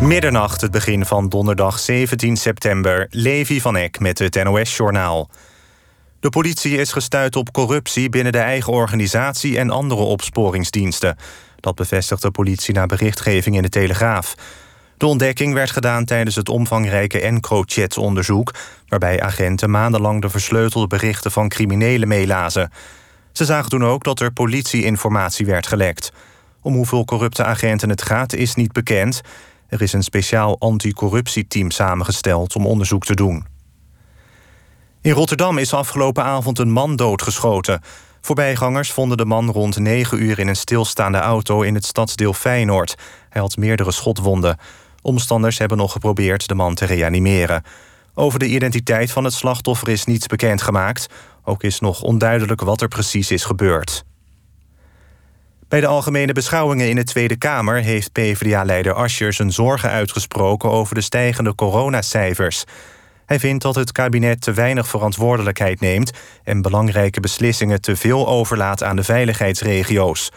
[0.00, 3.06] Middernacht, het begin van donderdag 17 september.
[3.10, 5.30] Levi van Eck met het NOS-journaal.
[6.20, 11.16] De politie is gestuurd op corruptie binnen de eigen organisatie en andere opsporingsdiensten.
[11.60, 14.34] Dat bevestigt de politie na berichtgeving in de Telegraaf.
[14.96, 18.54] De ontdekking werd gedaan tijdens het omvangrijke EncroChat-onderzoek...
[18.88, 22.72] waarbij agenten maandenlang de versleutelde berichten van criminelen meelazen.
[23.32, 26.12] Ze zagen toen ook dat er politieinformatie werd gelekt.
[26.62, 29.20] Om hoeveel corrupte agenten het gaat is niet bekend.
[29.68, 33.46] Er is een speciaal anticorruptieteam samengesteld om onderzoek te doen.
[35.00, 37.80] In Rotterdam is afgelopen avond een man doodgeschoten.
[38.20, 42.94] Voorbijgangers vonden de man rond 9 uur in een stilstaande auto in het stadsdeel Feyenoord.
[43.28, 44.58] Hij had meerdere schotwonden.
[45.02, 47.62] Omstanders hebben nog geprobeerd de man te reanimeren.
[48.14, 51.06] Over de identiteit van het slachtoffer is niets bekendgemaakt.
[51.44, 54.04] Ook is nog onduidelijk wat er precies is gebeurd.
[55.74, 60.94] Bij de algemene beschouwingen in de Tweede Kamer heeft PvdA-leider Ascher zijn zorgen uitgesproken over
[60.94, 62.64] de stijgende coronacijfers.
[63.26, 66.10] Hij vindt dat het kabinet te weinig verantwoordelijkheid neemt
[66.44, 70.30] en belangrijke beslissingen te veel overlaat aan de veiligheidsregio's.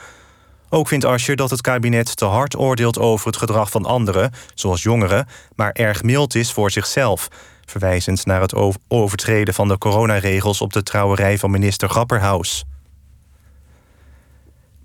[0.70, 4.84] Ook vindt Ascher dat het kabinet te hard oordeelt over het gedrag van anderen, zoals
[4.84, 7.28] jongeren, maar erg mild is voor zichzelf,
[7.66, 12.66] verwijzend naar het overtreden van de coronaregels op de trouwerij van minister Grapperhaus.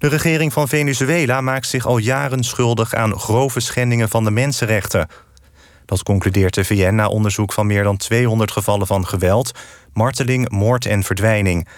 [0.03, 5.09] De regering van Venezuela maakt zich al jaren schuldig aan grove schendingen van de mensenrechten.
[5.85, 9.53] Dat concludeert de VN na onderzoek van meer dan 200 gevallen van geweld,
[9.93, 11.69] marteling, moord en verdwijning.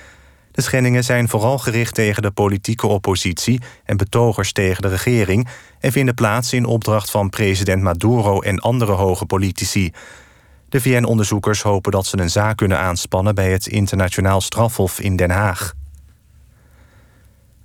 [0.50, 5.48] De schendingen zijn vooral gericht tegen de politieke oppositie en betogers tegen de regering
[5.81, 9.92] en vinden plaats in opdracht van president Maduro en andere hoge politici.
[10.69, 15.31] De VN-onderzoekers hopen dat ze een zaak kunnen aanspannen bij het Internationaal Strafhof in Den
[15.31, 15.75] Haag.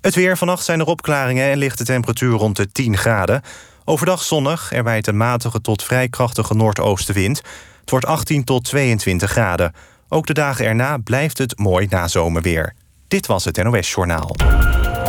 [0.01, 0.37] Het weer.
[0.37, 3.41] Vannacht zijn er opklaringen en ligt de temperatuur rond de 10 graden.
[3.85, 4.71] Overdag zonnig.
[4.71, 7.41] Er waait een matige tot vrij krachtige noordoostenwind.
[7.79, 9.73] Het wordt 18 tot 22 graden.
[10.09, 12.73] Ook de dagen erna blijft het mooi nazomerweer.
[13.07, 14.35] Dit was het NOS Journaal.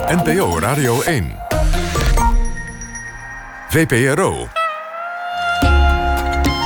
[0.06, 1.34] NPO Radio 1.
[3.69, 4.48] VPRO.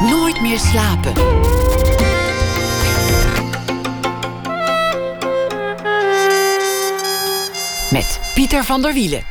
[0.00, 1.12] Nooit meer slapen.
[7.94, 9.22] Met Pieter van der Wielen.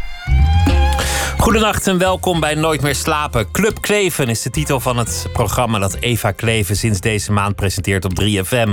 [1.37, 3.51] Goedenacht en welkom bij Nooit meer slapen.
[3.51, 8.05] Club Kleven is de titel van het programma dat Eva Kleven sinds deze maand presenteert
[8.05, 8.71] op 3FM.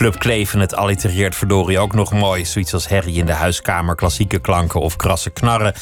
[0.00, 2.44] Club Kleven, het allitereert verdorie ook nog mooi.
[2.44, 5.74] Zoiets als herrie in de huiskamer, klassieke klanken of krasse knarren.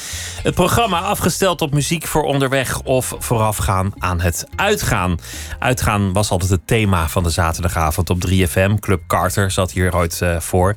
[0.43, 5.19] Het programma afgesteld op muziek voor onderweg of voorafgaan aan het uitgaan.
[5.59, 8.75] Uitgaan was altijd het thema van de zaterdagavond op 3FM.
[8.81, 10.75] Club Carter zat hier ooit uh, voor.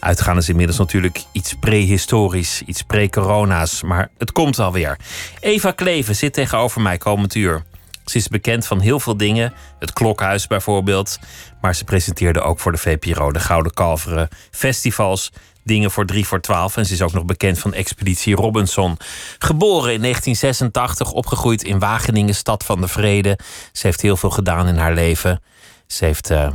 [0.00, 4.98] Uitgaan is inmiddels natuurlijk iets prehistorisch, iets pre-corona's, maar het komt alweer.
[5.40, 7.64] Eva Kleven zit tegenover mij komend uur.
[8.04, 11.18] Ze is bekend van heel veel dingen, het Klokhuis bijvoorbeeld.
[11.60, 15.32] Maar ze presenteerde ook voor de VPRO de Gouden Kalveren, festivals,
[15.64, 16.76] dingen voor 3 voor 12.
[16.76, 18.96] En ze is ook nog bekend van Expeditie Robinson.
[19.38, 23.38] Geboren in 1986, opgegroeid in Wageningen, stad van de vrede.
[23.72, 25.42] Ze heeft heel veel gedaan in haar leven.
[25.86, 26.48] Ze heeft uh,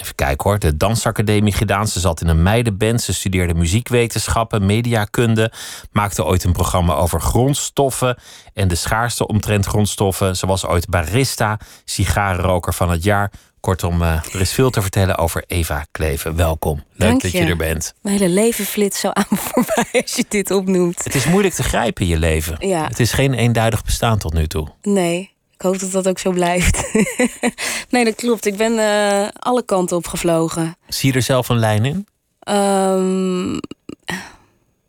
[0.00, 0.58] Even kijken hoor.
[0.58, 1.88] De dansacademie gedaan.
[1.88, 3.02] Ze zat in een meidenband.
[3.02, 5.52] Ze studeerde muziekwetenschappen, mediakunde.
[5.92, 8.16] Maakte ooit een programma over grondstoffen
[8.54, 10.36] en de schaarste omtrent grondstoffen.
[10.36, 13.32] Ze was ooit barista, sigarenroker van het jaar.
[13.60, 16.36] Kortom, uh, er is veel te vertellen over Eva Kleven.
[16.36, 16.76] Welkom.
[16.92, 17.44] Leuk Dank dat je.
[17.44, 17.94] er bent.
[18.02, 21.04] Mijn hele leven flitst zo aan me voorbij als je dit opnoemt.
[21.04, 22.68] Het is moeilijk te grijpen, je leven.
[22.68, 22.86] Ja.
[22.86, 24.68] Het is geen eenduidig bestaan tot nu toe.
[24.82, 25.38] Nee.
[25.60, 26.92] Ik hoop dat dat ook zo blijft.
[27.90, 28.46] nee, dat klopt.
[28.46, 30.76] Ik ben uh, alle kanten op gevlogen.
[30.88, 32.06] Zie je er zelf een lijn in?
[32.48, 33.60] Um,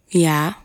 [0.05, 0.57] ja.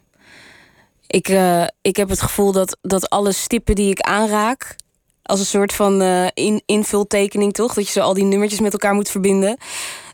[1.06, 4.76] Ik, uh, ik heb het gevoel dat, dat alle stippen die ik aanraak...
[5.22, 7.74] als een soort van uh, in, invultekening, toch?
[7.74, 9.56] Dat je zo al die nummertjes met elkaar moet verbinden.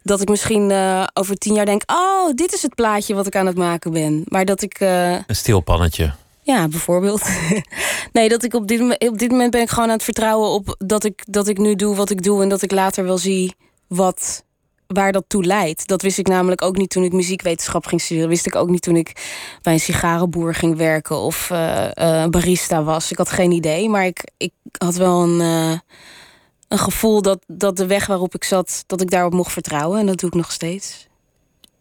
[0.03, 0.73] Dat ik misschien
[1.15, 1.83] over tien jaar denk...
[1.87, 4.23] oh, dit is het plaatje wat ik aan het maken ben.
[4.25, 4.81] Maar dat ik...
[4.81, 6.15] een stilpannetje.
[6.43, 7.23] Ja, bijvoorbeeld.
[8.13, 10.75] nee, dat ik op dit, op dit moment ben ik gewoon aan het vertrouwen op
[10.79, 13.55] dat ik, dat ik nu doe wat ik doe en dat ik later wel zie
[13.87, 14.45] wat,
[14.87, 15.87] waar dat toe leidt.
[15.87, 18.29] Dat wist ik namelijk ook niet toen ik muziekwetenschap ging studeren.
[18.29, 19.13] Wist ik ook niet toen ik
[19.63, 23.11] bij een sigarenboer ging werken of uh, uh, barista was.
[23.11, 25.79] Ik had geen idee, maar ik, ik had wel een, uh,
[26.69, 30.01] een gevoel dat, dat de weg waarop ik zat, dat ik daarop mocht vertrouwen.
[30.01, 31.07] En dat doe ik nog steeds.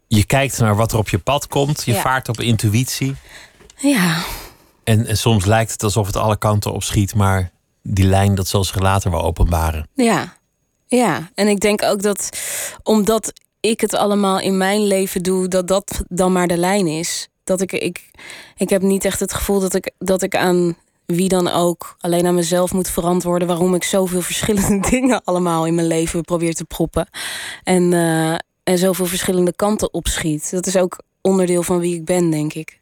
[0.08, 1.84] Je kijkt naar wat er op je pad komt.
[1.86, 2.02] Je Ja.
[2.02, 3.16] vaart op intuïtie.
[3.78, 4.24] Ja,
[4.92, 7.52] En, soms lijkt het alsof het alle kanten op schiet, maar
[7.84, 9.88] die lijn dat zal zich later wel openbaren.
[9.94, 10.34] Ja,
[10.88, 11.30] ja.
[11.36, 12.30] En ik denk ook dat
[12.84, 17.28] omdat ik het allemaal in mijn leven doe, dat dat dan maar de lijn is.
[17.44, 18.12] Dat ik, ik,
[18.56, 22.26] ik heb niet echt het gevoel dat ik, dat ik aan wie dan ook alleen
[22.26, 26.66] aan mezelf moet verantwoorden waarom ik zoveel verschillende dingen allemaal in mijn leven probeer te
[26.66, 27.10] proppen.
[27.64, 30.52] En, uh, en zoveel verschillende kanten opschiet.
[30.52, 32.81] Dat is ook onderdeel van wie ik ben, denk ik.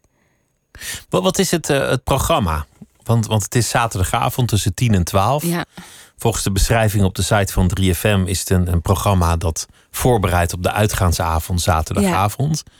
[1.09, 2.65] Wat, wat is het, uh, het programma?
[3.03, 5.43] Want, want het is zaterdagavond tussen 10 en 12.
[5.43, 5.65] Ja.
[6.17, 10.53] Volgens de beschrijving op de site van 3FM is het een, een programma dat voorbereidt
[10.53, 12.63] op de uitgaansavond zaterdagavond.
[12.65, 12.71] Ja.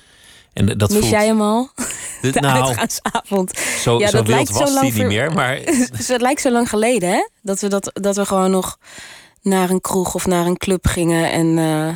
[0.54, 1.70] En dat Mis jij hem al?
[2.22, 3.58] De, de nou, uitgaansavond.
[3.58, 5.34] Zo, ja, zo wild was die niet meer.
[5.34, 5.60] Maar...
[5.98, 7.28] dus het lijkt zo lang geleden, hè?
[7.42, 8.78] Dat we, dat, dat we gewoon nog
[9.42, 11.96] naar een kroeg of naar een club gingen en uh,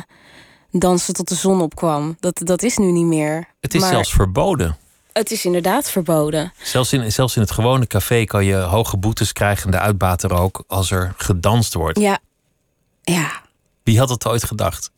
[0.70, 2.16] dansen tot de zon opkwam.
[2.20, 3.48] Dat, dat is nu niet meer.
[3.60, 4.76] Het is maar zelfs verboden.
[5.14, 6.52] Het is inderdaad verboden.
[6.62, 10.64] Zelfs in, zelfs in het gewone café kan je hoge boetes krijgen, de uitbater ook,
[10.66, 11.98] als er gedanst wordt.
[11.98, 12.18] Ja.
[13.02, 13.42] Ja.
[13.82, 14.90] Wie had het ooit gedacht?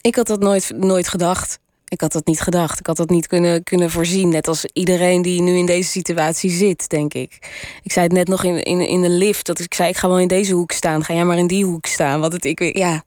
[0.00, 1.58] Ik had dat nooit, nooit gedacht.
[1.88, 2.78] Ik had dat niet gedacht.
[2.78, 4.28] Ik had dat niet kunnen, kunnen voorzien.
[4.28, 7.38] Net als iedereen die nu in deze situatie zit, denk ik.
[7.82, 9.46] Ik zei het net nog in, in, in de lift.
[9.46, 11.04] Dat ik zei, ik ga wel in deze hoek staan.
[11.04, 12.20] Ga jij maar in die hoek staan.
[12.20, 13.02] Want het, ik, ja,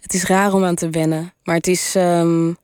[0.00, 1.32] het is raar om aan te wennen.
[1.44, 1.94] Maar het is...
[1.96, 2.56] Um,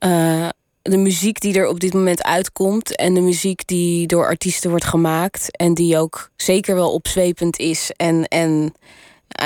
[0.00, 0.48] uh,
[0.82, 4.84] de muziek die er op dit moment uitkomt en de muziek die door artiesten wordt
[4.84, 8.74] gemaakt en die ook zeker wel opzwepend is en, en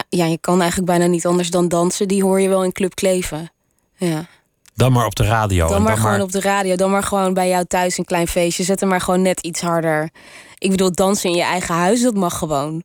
[0.09, 2.94] ja, je kan eigenlijk bijna niet anders dan dansen, die hoor je wel in Club
[2.94, 3.50] Kleven.
[3.97, 4.27] Ja.
[4.75, 5.69] Dan maar op de radio.
[5.69, 6.77] Dan, maar gewoon op de radio.
[6.77, 8.65] Dan maar gewoon bij jou thuis een klein feestje.
[8.65, 10.11] Zet hem maar gewoon net iets harder.
[10.59, 12.83] Ik bedoel, dansen in je eigen huis, dat mag gewoon.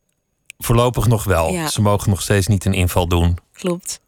[0.58, 1.48] Voorlopig nog wel.
[1.48, 1.68] Ja.
[1.68, 3.38] Ze mogen nog steeds niet een inval doen.
[3.52, 4.00] Klopt.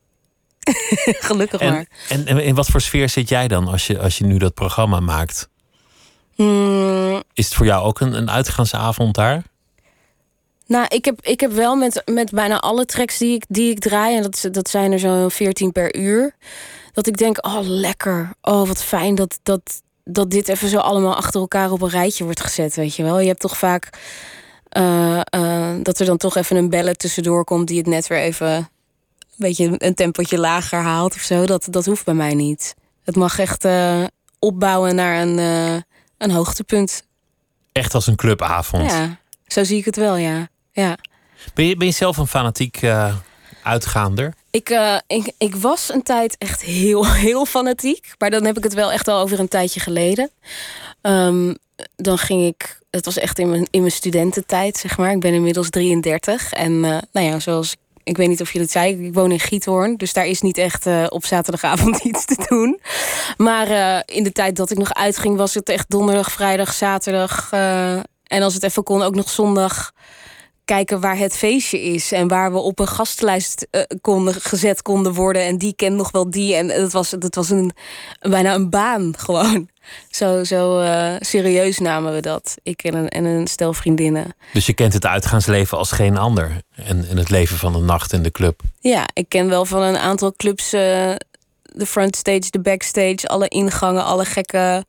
[1.29, 1.87] Gelukkig en, maar.
[2.09, 4.55] En, en, in wat voor sfeer zit jij dan als je, als je nu dat
[4.55, 5.49] programma maakt?
[6.35, 7.23] Hmm.
[7.35, 9.43] Is het voor jou ook een, een uitgaansavond daar?
[10.67, 13.79] Nou, ik heb, ik heb wel met, met bijna alle tracks die ik, die ik
[13.79, 16.35] draai, en dat, dat zijn er zo'n 14 per uur,
[16.93, 18.31] dat ik denk: oh, lekker.
[18.43, 22.25] Oh, wat fijn dat, dat, dat dit even zo allemaal achter elkaar op een rijtje
[22.25, 22.75] wordt gezet.
[22.75, 23.91] Weet je wel, je hebt toch vaak.
[24.79, 28.19] Uh, uh, dat er dan toch even een bellen tussendoor komt die het net weer
[28.19, 28.69] even
[29.37, 31.47] beetje een tempotje lager haalt of zo.
[31.47, 32.75] Dat, dat hoeft bij mij niet.
[33.05, 34.05] Het mag echt uh,
[34.39, 35.81] opbouwen naar een, uh,
[36.19, 37.03] een hoogtepunt.
[37.73, 38.91] Echt als een clubavond.
[38.91, 40.49] Ja, zo zie ik het wel, ja.
[40.73, 40.97] ja.
[41.55, 43.15] Ben, je, ben je zelf een fanatiek uh,
[43.63, 44.35] uitgaander?
[44.51, 44.69] Ik,
[45.07, 48.13] ik, ik was een tijd echt heel, heel fanatiek.
[48.19, 50.31] Maar dan heb ik het wel echt al over een tijdje geleden.
[51.03, 51.57] Um,
[51.97, 55.13] dan ging ik het was echt in mijn, in mijn studententijd, zeg maar.
[55.13, 56.53] Ik ben inmiddels 33.
[56.53, 57.79] En uh, nou ja, zoals ik
[58.17, 59.97] weet niet of je dat zei, ik woon in Giethoorn.
[59.97, 62.81] Dus daar is niet echt uh, op zaterdagavond iets te doen.
[63.37, 67.51] Maar uh, in de tijd dat ik nog uitging, was het echt donderdag, vrijdag, zaterdag.
[67.55, 67.93] Uh,
[68.25, 69.93] en als het even kon, ook nog zondag
[70.65, 72.13] kijken waar het feestje is.
[72.13, 73.67] En waar we op een gastenlijst
[74.01, 75.43] konden, gezet konden worden.
[75.43, 76.55] En die kent nog wel die.
[76.55, 77.73] En het was, het was een,
[78.21, 79.69] bijna een baan gewoon.
[80.11, 82.57] Zo, zo uh, serieus namen we dat.
[82.63, 84.35] Ik en een, en een stel vriendinnen.
[84.53, 86.61] Dus je kent het uitgaansleven als geen ander.
[86.75, 88.61] En, en het leven van de nacht in de club.
[88.81, 90.81] Ja, ik ken wel van een aantal clubs uh,
[91.63, 94.85] de frontstage, de backstage, alle ingangen, alle gekke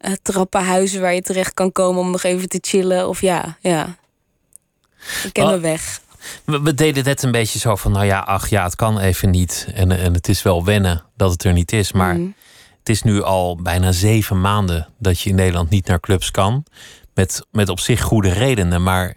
[0.00, 3.08] uh, trappenhuizen waar je terecht kan komen om nog even te chillen.
[3.08, 3.96] Of ja, ja.
[5.24, 5.60] Ik ken oh.
[5.60, 6.00] weg.
[6.44, 9.30] We, we, deden net een beetje zo van, nou ja, ach ja, het kan even
[9.30, 9.68] niet.
[9.74, 11.92] En, en het is wel wennen dat het er niet is.
[11.92, 12.34] Maar mm.
[12.78, 16.64] Het is nu al bijna zeven maanden dat je in Nederland niet naar clubs kan.
[17.14, 18.82] Met, met op zich goede redenen.
[18.82, 19.16] Maar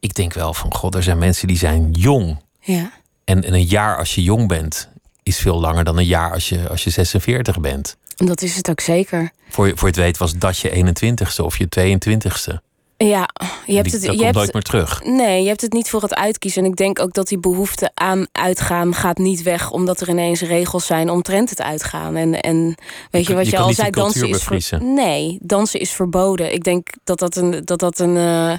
[0.00, 2.42] ik denk wel van, god, er zijn mensen die zijn jong.
[2.60, 2.90] Ja.
[3.24, 4.88] En, en een jaar als je jong bent,
[5.22, 7.96] is veel langer dan een jaar als je, als je 46 bent.
[8.16, 9.30] Dat is het ook zeker.
[9.48, 12.65] Voor, voor je het weet was dat je 21ste of je 22ste.
[12.98, 13.28] Ja,
[13.66, 14.18] je hebt Die, het.
[14.18, 15.04] Je hebt, nooit meer terug.
[15.04, 16.64] Nee, je hebt het niet voor het uitkiezen.
[16.64, 20.40] En ik denk ook dat die behoefte aan uitgaan gaat niet weg, omdat er ineens
[20.40, 22.16] regels zijn omtrent het uitgaan.
[22.16, 22.74] En, en
[23.10, 24.82] weet je, wat je, je al zei, dansen is ver-.
[24.84, 26.52] Nee, dansen is verboden.
[26.52, 28.58] Ik denk dat dat een, dat dat een, eh,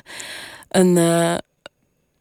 [0.69, 1.35] een eh,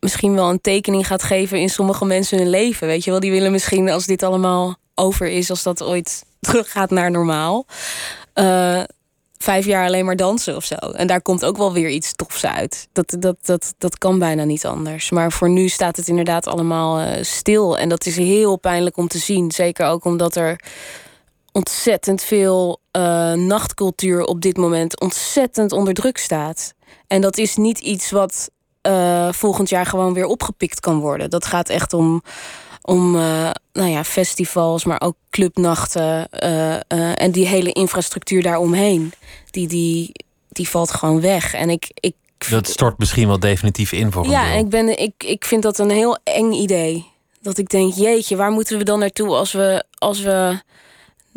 [0.00, 2.86] misschien wel een tekening gaat geven in sommige mensen hun leven.
[2.86, 6.90] Weet je wel, die willen misschien als dit allemaal over is, als dat ooit teruggaat
[6.90, 7.66] naar normaal.
[8.32, 8.82] eh,
[9.38, 10.74] vijf jaar alleen maar dansen of zo.
[10.74, 12.88] En daar komt ook wel weer iets tofs uit.
[12.92, 15.10] Dat, dat, dat, dat kan bijna niet anders.
[15.10, 17.78] Maar voor nu staat het inderdaad allemaal eh, stil.
[17.78, 19.50] En dat is heel pijnlijk om te zien.
[19.50, 20.60] Zeker ook omdat er
[21.52, 26.74] ontzettend veel eh, nachtcultuur op dit moment ontzettend onder druk staat.
[27.06, 28.50] En dat is niet iets wat
[28.80, 31.30] eh, volgend jaar gewoon weer opgepikt kan worden.
[31.30, 32.22] Dat gaat echt om
[32.86, 39.12] om uh, nou ja, festivals, maar ook clubnachten uh, uh, en die hele infrastructuur daaromheen.
[39.50, 40.12] Die, die,
[40.48, 41.54] die valt gewoon weg.
[41.54, 42.14] En ik, ik,
[42.48, 45.90] Dat stort misschien wel definitief in voor ja, ik, ben, ik, ik vind dat een
[45.90, 47.06] heel eng idee.
[47.40, 50.60] Dat ik denk, jeetje, waar moeten we dan naartoe als we, als we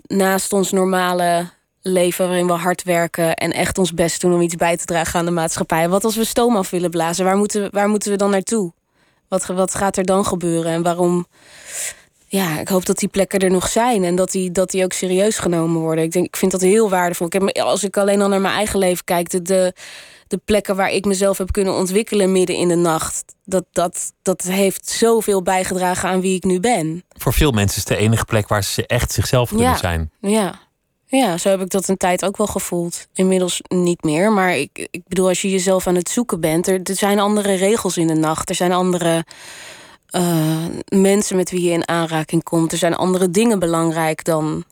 [0.07, 1.49] naast ons normale
[1.81, 5.19] leven waarin we hard werken en echt ons best doen om iets bij te dragen
[5.19, 5.89] aan de maatschappij.
[5.89, 7.25] Wat als we stoom af willen blazen?
[7.25, 8.73] Waar moeten, waar moeten we dan naartoe?
[9.29, 11.27] Wat, wat gaat er dan gebeuren en waarom?
[12.27, 14.93] Ja, ik hoop dat die plekken er nog zijn en dat die, dat die ook
[14.93, 16.03] serieus genomen worden.
[16.03, 17.25] Ik, denk, ik vind dat heel waardevol.
[17.25, 19.73] Ik heb, als ik alleen al naar mijn eigen leven kijk, de, de,
[20.27, 24.41] de plekken waar ik mezelf heb kunnen ontwikkelen midden in de nacht, dat, dat, dat
[24.41, 27.03] heeft zoveel bijgedragen aan wie ik nu ben.
[27.17, 29.77] Voor veel mensen is het de enige plek waar ze echt zichzelf kunnen Ja.
[29.77, 30.11] zijn.
[30.21, 30.59] Ja.
[31.11, 33.07] Ja, zo heb ik dat een tijd ook wel gevoeld.
[33.13, 36.79] Inmiddels niet meer, maar ik, ik bedoel, als je jezelf aan het zoeken bent, er,
[36.83, 38.49] er zijn andere regels in de nacht.
[38.49, 39.25] Er zijn andere
[40.07, 42.71] eh, mensen met wie je in aanraking komt.
[42.71, 44.63] Er zijn andere dingen belangrijk dan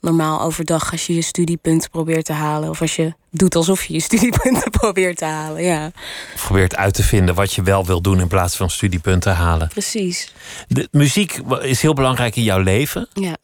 [0.00, 2.70] normaal overdag als je je studiepunten probeert te halen.
[2.70, 5.62] Is als je doet alsof je je studiepunten probeert te halen.
[5.62, 5.90] Ja,
[6.34, 9.68] Of probeert uit te vinden wat je wel wil doen in plaats van studiepunten halen.
[9.68, 10.32] precies.
[10.68, 13.08] De muziek is heel belangrijk in jouw leven.
[13.12, 13.36] Ja.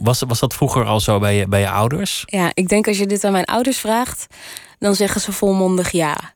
[0.00, 2.22] Was, was dat vroeger al zo bij je, bij je ouders?
[2.26, 4.26] Ja, ik denk als je dit aan mijn ouders vraagt,
[4.78, 6.34] dan zeggen ze volmondig ja.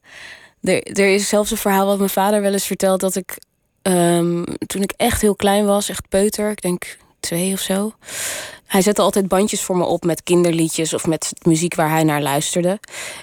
[0.63, 3.39] Er, er is zelfs een verhaal wat mijn vader wel eens vertelt dat ik
[3.83, 7.93] ehm, toen ik echt heel klein was, echt peuter, ik denk twee of zo.
[8.67, 12.23] Hij zette altijd bandjes voor me op met kinderliedjes of met muziek waar hij naar
[12.23, 12.79] luisterde.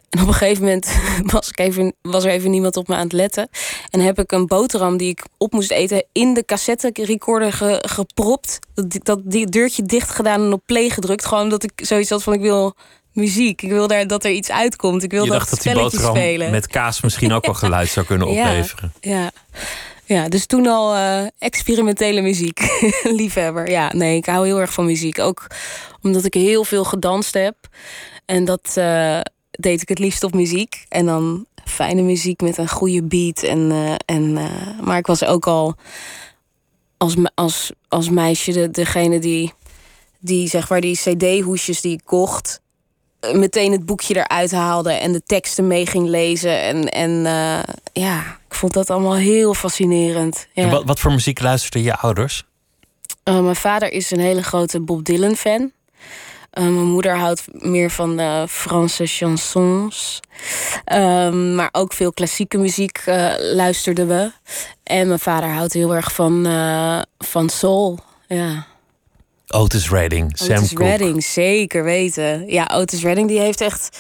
[0.10, 0.96] En op een gegeven moment
[1.34, 3.50] was, ik even, was er even niemand op me aan het letten.
[3.90, 7.84] En heb ik een boterham die ik op moest eten in de cassette recorder ge-
[7.88, 8.60] gepropt.
[8.74, 11.26] Dat, dat die deurtje dicht gedaan en op play gedrukt.
[11.26, 12.76] Gewoon omdat ik zoiets had van ik wil
[13.14, 13.62] muziek.
[13.62, 15.04] Ik wil daar, dat er iets uitkomt.
[15.04, 16.52] Ik wil je dat dacht dat die boterham spelen.
[16.52, 18.94] met kaas misschien ook wel geluid zou kunnen opleveren.
[19.00, 19.12] Ja.
[19.22, 19.32] Ja,
[20.30, 22.60] dus toen al eh, experimentele muziek.
[23.20, 23.70] Liefhebber.
[23.70, 25.20] Ja, nee, ik hou heel erg van muziek.
[25.20, 25.48] Ook
[26.02, 27.56] omdat ik heel veel gedanst heb.
[28.26, 29.20] En dat eh,
[29.52, 30.86] deed ik het liefst op muziek.
[30.90, 33.44] En dan fijne muziek met een goede beat.
[33.44, 34.34] En, eh, en,
[34.82, 35.76] maar ik was ook al
[36.98, 39.54] als, als, als meisje de, degene die,
[40.20, 42.60] die, zeg maar, die cd-hoesjes die ik kocht
[43.34, 46.62] meteen het boekje eruit haalde en de teksten mee ging lezen.
[46.62, 47.12] En, en
[47.94, 50.48] ja, ik vond dat allemaal heel fascinerend.
[50.54, 50.70] Ja.
[50.70, 52.44] Wat, wat voor muziek luisterden je ouders?
[53.24, 55.72] Eh, mijn vader is een hele grote Bob Dylan-fan.
[56.50, 60.20] Eh, mijn moeder houdt meer van eh, Franse chansons.
[60.86, 63.04] Ehm, maar ook veel klassieke muziek
[63.38, 64.32] luisterden we.
[64.84, 66.44] En mijn vader houdt heel erg van,
[67.18, 68.00] van soul.
[68.28, 68.66] Ja.
[69.48, 70.90] Otis Redding, Sam Otis Cooke.
[70.90, 72.48] Redding, zeker weten.
[72.48, 74.00] Ja, Otis Redding die heeft echt...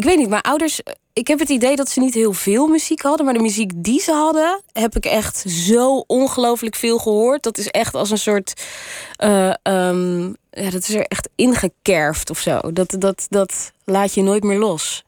[0.00, 0.80] Ik weet niet, mijn ouders...
[1.12, 3.24] Ik heb het idee dat ze niet heel veel muziek hadden...
[3.24, 4.62] maar de muziek die ze hadden...
[4.72, 7.42] heb ik echt zo ongelooflijk veel gehoord.
[7.42, 8.62] Dat is echt als een soort...
[9.16, 12.60] eh, ehm, ja, dat is er echt ingekerfd of zo.
[12.72, 15.04] Dat, dat, dat laat je nooit meer los.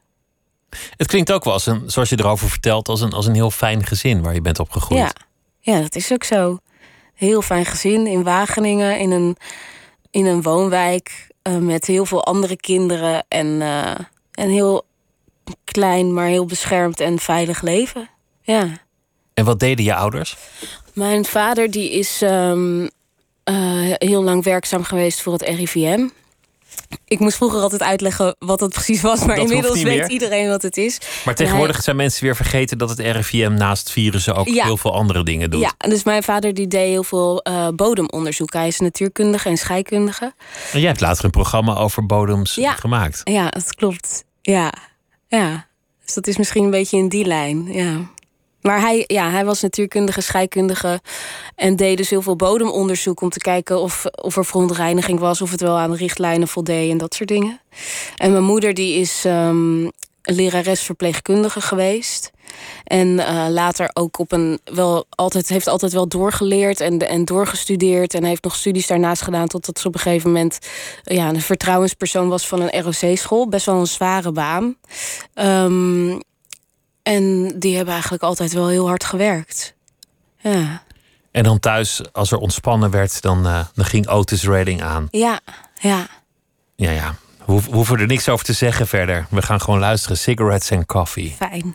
[0.97, 3.51] Het klinkt ook wel als een, zoals je erover vertelt, als een, als een heel
[3.51, 5.01] fijn gezin waar je bent opgegroeid.
[5.01, 5.73] Ja.
[5.73, 6.57] ja, dat is ook zo.
[7.13, 9.37] Heel fijn gezin in Wageningen, in een,
[10.11, 13.95] in een woonwijk eh, met heel veel andere kinderen en eh,
[14.33, 14.85] een heel
[15.63, 18.09] klein, maar heel beschermd en veilig leven.
[18.41, 18.69] Ja.
[19.33, 20.37] En wat deden je ouders?
[20.93, 22.87] Mijn vader die is ehm,
[23.43, 26.07] eh, heel lang werkzaam geweest voor het RIVM.
[27.07, 30.09] Ik moest vroeger altijd uitleggen wat dat precies was, maar Dat inmiddels weet meer.
[30.09, 30.97] iedereen wat het is.
[31.25, 34.63] Maar tegenwoordig zijn mensen weer vergeten dat het RIVM naast virussen ook Ja.
[34.65, 35.61] heel veel andere dingen doet.
[35.61, 38.53] Ja, dus mijn vader die deed heel veel eh, bodemonderzoek.
[38.53, 40.33] Hij is natuurkundige en scheikundige.
[40.73, 42.71] En jij hebt later een programma over bodems Ja.
[42.71, 43.21] gemaakt.
[43.23, 44.23] Ja, dat klopt.
[44.41, 44.73] Ja,
[45.27, 45.67] ja.
[46.05, 47.97] Dus dat is misschien een beetje in die lijn, ja.
[48.63, 51.01] Maar hij, ja, hij was natuurkundige, scheikundige...
[51.55, 53.21] en deed dus heel veel bodemonderzoek...
[53.21, 55.41] om te kijken of, of er verontreiniging was...
[55.41, 57.61] of het wel aan de richtlijnen voldeed en dat soort dingen.
[58.15, 59.89] En mijn moeder die is ehm,
[60.21, 62.31] lerares verpleegkundige geweest...
[62.83, 68.13] En eh, later ook op een wel altijd heeft altijd wel doorgeleerd en, en doorgestudeerd.
[68.13, 69.47] En heeft nog studies daarnaast gedaan.
[69.47, 70.59] Totdat ze op een gegeven moment
[71.03, 73.47] eh, ja, een vertrouwenspersoon was van een ROC-school.
[73.47, 74.75] Best wel een zware baan.
[75.33, 76.19] Ehm,
[77.03, 79.73] en die hebben eigenlijk altijd wel heel hard gewerkt.
[80.39, 80.81] Ja,
[81.31, 85.07] En dan thuis, als er ontspannen werd, dan, eh, dan ging Otis Redding aan.
[85.11, 85.39] ja,
[85.79, 86.07] ja.
[86.75, 87.15] Ja, ja.
[87.45, 89.25] We hoeven- we hoeven er niks over te zeggen verder.
[89.29, 90.17] We gaan gewoon luisteren.
[90.17, 91.35] Cigarettes en coffee.
[91.37, 91.73] Fijn.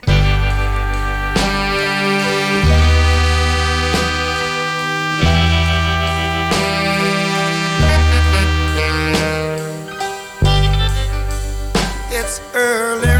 [12.10, 13.17] It's early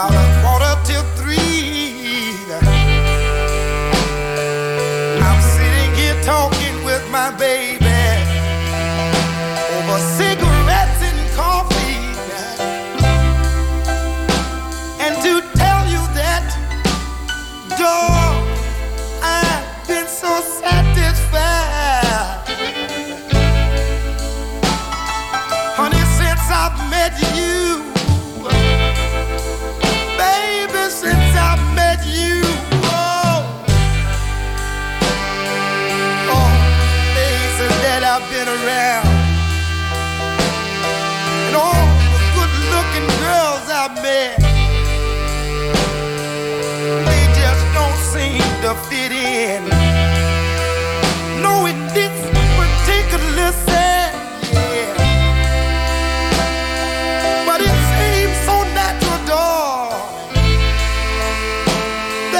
[0.00, 0.29] about us.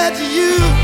[0.01, 0.80] that you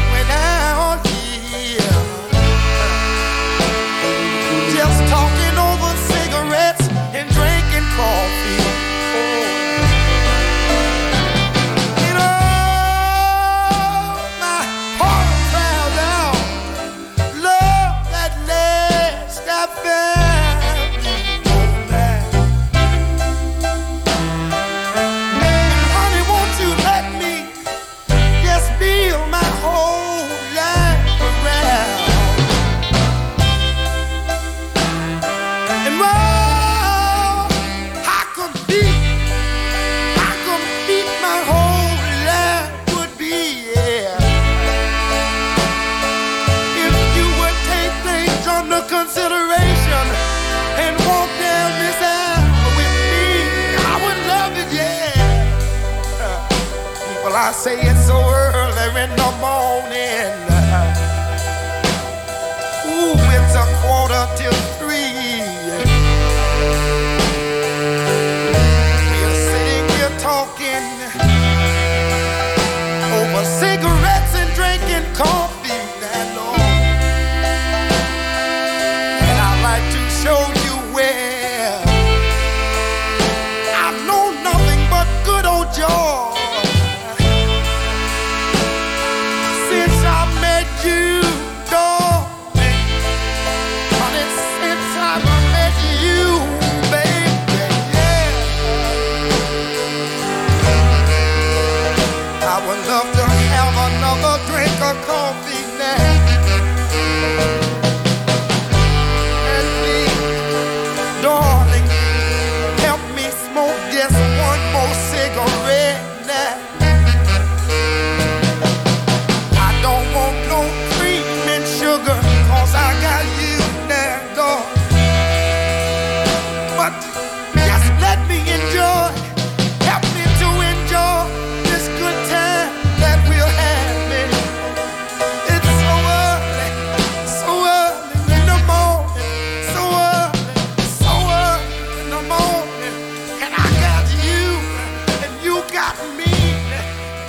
[57.58, 57.97] say it's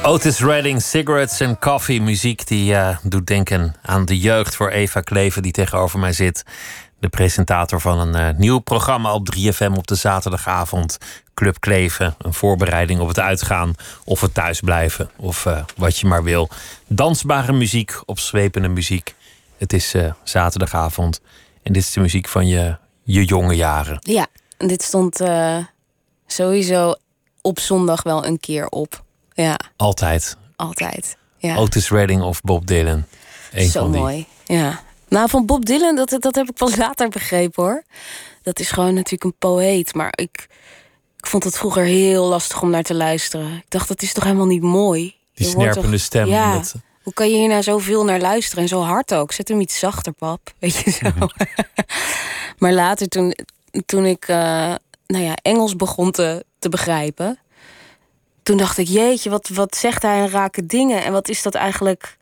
[0.09, 2.01] Otis Redding, Cigarettes and Coffee.
[2.01, 6.44] Muziek die eh, doet denken aan de jeugd voor Eva Kleven, die tegenover mij zit.
[7.01, 10.99] De presentator van een eh, nieuw programma op 3FM op de zaterdagavond.
[11.35, 12.14] Club Kleven.
[12.18, 15.11] Een voorbereiding op het uitgaan of het thuisblijven.
[15.16, 16.49] Of eh, wat je maar wil.
[16.87, 19.14] Dansbare muziek, opzwepende muziek.
[19.57, 21.21] Het is zaterdagavond.
[21.62, 23.99] En dit is de muziek van je, je jonge jaren.
[24.01, 24.27] Ja,
[24.59, 25.21] dit stond
[26.27, 26.94] sowieso
[27.42, 29.07] op zondag wel een keer op.
[29.42, 30.37] Ja, Altijd.
[30.57, 31.16] altijd.
[31.37, 31.57] Ja.
[31.57, 33.05] Otis Redding of Bob Dylan.
[33.53, 34.01] Eén Zo van die.
[34.01, 34.27] mooi.
[34.44, 34.81] Ja.
[35.09, 37.83] Nou, van Bob Dylan, dat, dat heb ik pas later begrepen hoor.
[38.42, 39.94] Dat is gewoon natuurlijk een poëet.
[39.94, 40.46] Maar ik,
[41.16, 43.57] ik vond het vroeger heel lastig om naar te luisteren.
[43.57, 45.01] Ik dacht, dat is toch helemaal niet mooi?
[45.35, 46.27] Die Je snerpende toch- stem.
[46.27, 46.53] Ja.
[46.53, 48.62] dat- Hoe kan je hier nou zoveel naar luisteren?
[48.62, 49.33] En zo hard ook.
[49.33, 50.53] Zet hem iets zachter, pap.
[50.59, 51.11] Weet je zo.
[52.59, 53.35] maar later, toen,
[53.87, 54.37] toen ik eh,
[55.07, 57.38] nou ja, Engels begon te, te begrijpen...
[58.48, 61.04] toen dacht ik, jeetje, wat, wat zegt hij een rake dingen?
[61.04, 62.16] En wat is dat eigenlijk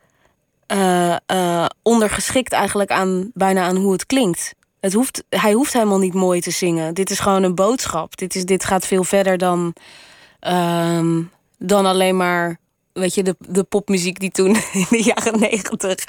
[0.66, 4.54] eh, eh, ondergeschikt eigenlijk aan, bijna aan hoe het klinkt?
[4.80, 6.94] Het hoeft, hij hoeft helemaal niet mooi te zingen.
[6.94, 8.16] Dit is gewoon een boodschap.
[8.16, 9.74] Dit, is, dit gaat veel verder dan,
[10.40, 11.22] ehm,
[11.58, 12.58] dan alleen maar
[12.92, 16.04] weet je, de, de popmuziek die toen in de jaren negentig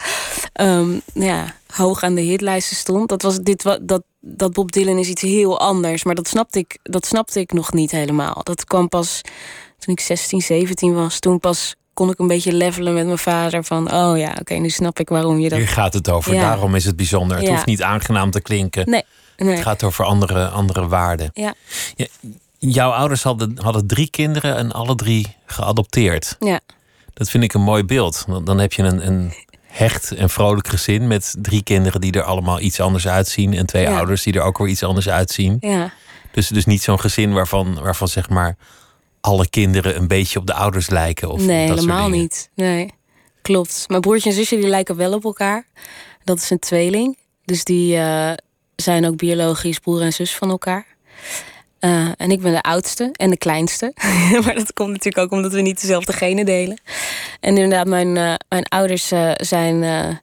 [0.54, 3.10] ehm, ja, hoog aan de hitlijsten stond.
[3.10, 6.04] Dat, was, dit, dat, dat Bob Dylan is iets heel anders.
[6.04, 8.44] Maar dat snapte, ik, dat snapte ik nog niet helemaal.
[8.44, 9.22] Dat kwam pas
[9.80, 11.20] toen ik 16, 17 was.
[11.20, 13.64] Toen pas kon ik een beetje levelen met mijn vader.
[13.64, 15.58] Van, oh ja, oké, nu snap ik waarom je dat...
[15.58, 16.34] Hier gaat het over.
[16.34, 16.42] Ja.
[16.42, 17.38] Daarom is het bijzonder.
[17.38, 17.52] Het Ja.
[17.54, 18.90] hoeft niet aangenaam te klinken.
[18.90, 19.04] Nee,
[19.38, 19.54] nee.
[19.56, 21.30] Het gaat over andere, andere waarden.
[21.34, 21.54] Ja,
[22.60, 26.36] Jouw ouders hadden, hadden drie kinderen en alle drie geadopteerd.
[26.40, 26.60] ja,
[27.14, 28.26] Dat vind ik een mooi beeld.
[28.44, 29.34] Dan heb je een, een
[29.68, 33.54] hecht en vrolijk gezin met drie kinderen die er allemaal iets anders uitzien.
[33.54, 35.58] En twee ouders die er ook weer iets anders uitzien.
[35.60, 35.92] ja.
[36.32, 38.58] Dus, dus niet zo'n gezin waarvan, waarvan zeg maar
[39.22, 41.30] alle kinderen een beetje op de ouders lijken.
[41.30, 42.50] Of nee, dat soort helemaal niet.
[42.54, 42.94] Nee,
[43.42, 43.86] klopt.
[43.88, 45.68] Mijn broertje en zusje die lijken wel op elkaar.
[46.24, 47.18] Dat is een tweeling.
[47.46, 48.32] Dus die eh,
[48.76, 50.86] zijn ook biologisch broer en zus van elkaar.
[51.80, 53.92] Eh, en ik ben de oudste en de kleinste.
[54.44, 56.82] maar dat komt natuurlijk ook omdat we niet dezelfde genen delen.
[57.40, 60.20] En inderdaad, mijn, eh, mijn ouders zijn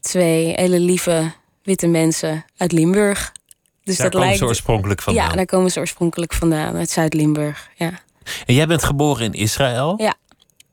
[0.00, 3.32] twee hele lieve witte mensen uit Limburg.
[3.84, 4.38] Dus Daar dat komen lijkt.
[4.38, 5.28] ze oorspronkelijk vandaan.
[5.28, 7.70] Ja, daar komen ze oorspronkelijk vandaan, uit Zuid-Limburg.
[7.74, 7.92] Ja.
[8.46, 9.94] En jij bent geboren in Israël.
[9.96, 10.14] Ja.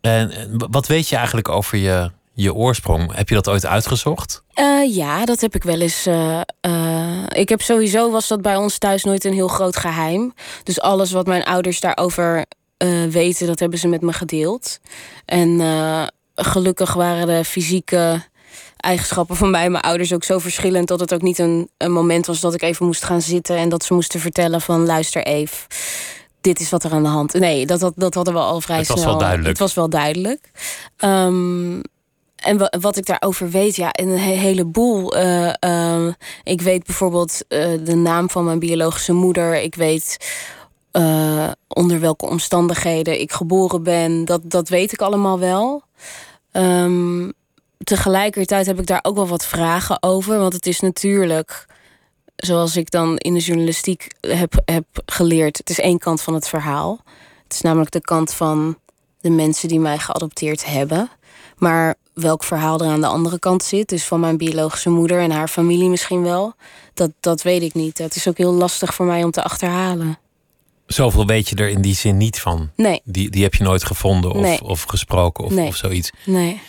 [0.01, 3.15] En wat weet je eigenlijk over je, je oorsprong?
[3.15, 4.43] Heb je dat ooit uitgezocht?
[4.53, 6.05] Eh, ja, dat heb ik wel eens.
[6.05, 10.33] eh, eh, ik heb sowieso was dat bij ons thuis nooit een heel groot geheim.
[10.63, 12.45] Dus alles wat mijn ouders daarover
[13.09, 14.79] weten, dat hebben ze met me gedeeld.
[15.25, 15.61] En
[16.35, 18.23] gelukkig waren de fysieke
[18.77, 21.91] eigenschappen van mij en mijn ouders ook zo verschillend dat het ook niet een, een
[21.91, 25.23] moment was dat ik even moest gaan zitten en dat ze moesten vertellen van luister
[25.23, 25.55] Eve,
[26.45, 27.33] dit is wat er aan de hand.
[27.33, 29.09] Nee, dat, dat, dat hadden we al vrij Het was snel.
[29.09, 29.49] wel duidelijk.
[29.49, 30.51] Het was wel duidelijk.
[30.97, 31.79] Ehm,
[32.35, 35.15] en wa- wat ik daarover weet, ja, een he- heleboel.
[35.15, 36.11] Ehm,
[36.43, 39.61] ik weet bijvoorbeeld eh, de naam van mijn biologische moeder.
[39.61, 40.17] Ik weet
[40.91, 44.25] eh, onder welke omstandigheden ik geboren ben.
[44.25, 45.81] Dat, dat weet ik allemaal wel.
[46.51, 47.29] Ehm,
[47.83, 50.37] tegelijkertijd heb ik daar ook wel wat vragen over.
[50.39, 51.65] Want het is natuurlijk,
[52.35, 56.47] zoals ik dan in de journalistiek heb, heb geleerd, het is één kant van het
[56.47, 56.99] verhaal.
[57.43, 58.77] Het is namelijk de kant van
[59.21, 61.09] de mensen die mij geadopteerd hebben.
[61.57, 65.31] Maar welk verhaal er aan de andere kant zit, dus van mijn biologische moeder en
[65.31, 66.53] haar familie misschien wel,
[66.93, 67.97] dat, dat weet ik niet.
[67.97, 70.19] Het is ook heel lastig voor mij om te achterhalen.
[70.85, 72.69] Zoveel weet je er in die zin niet van.
[72.75, 73.01] Nee.
[73.03, 74.61] Die, die heb je nooit gevonden of, Nee.
[74.63, 75.67] of gesproken of, Nee.
[75.67, 76.11] of zoiets.
[76.25, 76.61] Nee.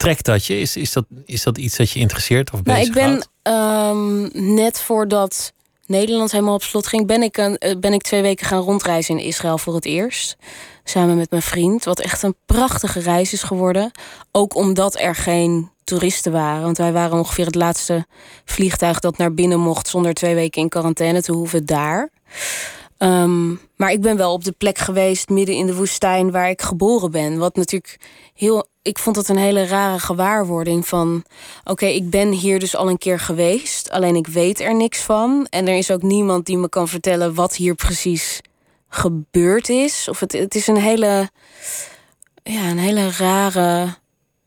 [0.00, 0.60] Trekt dat je?
[0.60, 3.28] Is, is, dat, is dat iets dat je interesseert of Nou, ik bezighoudt?
[3.42, 5.52] ben ehm, net voordat
[5.86, 9.18] Nederland helemaal op slot ging, ben ik, een, eh, ben ik twee weken gaan rondreizen
[9.18, 10.36] in Israël voor het eerst.
[10.84, 11.84] Samen met mijn vriend.
[11.84, 13.90] Wat echt een prachtige reis is geworden.
[14.32, 16.62] Ook omdat er geen toeristen waren.
[16.62, 18.06] Want wij waren ongeveer het laatste
[18.44, 22.10] vliegtuig dat naar binnen mocht zonder twee weken in quarantaine te hoeven daar.
[23.00, 26.62] Ehm, maar ik ben wel op de plek geweest midden in de woestijn waar ik
[26.62, 27.38] geboren ben.
[27.38, 27.96] Wat natuurlijk
[28.34, 28.66] heel.
[28.82, 31.24] Ik vond het een hele rare gewaarwording van.
[31.64, 33.90] Oké, ik ben hier dus al een keer geweest.
[33.90, 35.46] Alleen ik weet er niks van.
[35.50, 38.40] En er is ook niemand die me kan vertellen wat hier precies
[38.88, 40.08] gebeurd is.
[40.08, 41.30] Of het, het is een hele.
[42.42, 43.98] Ja, een hele rare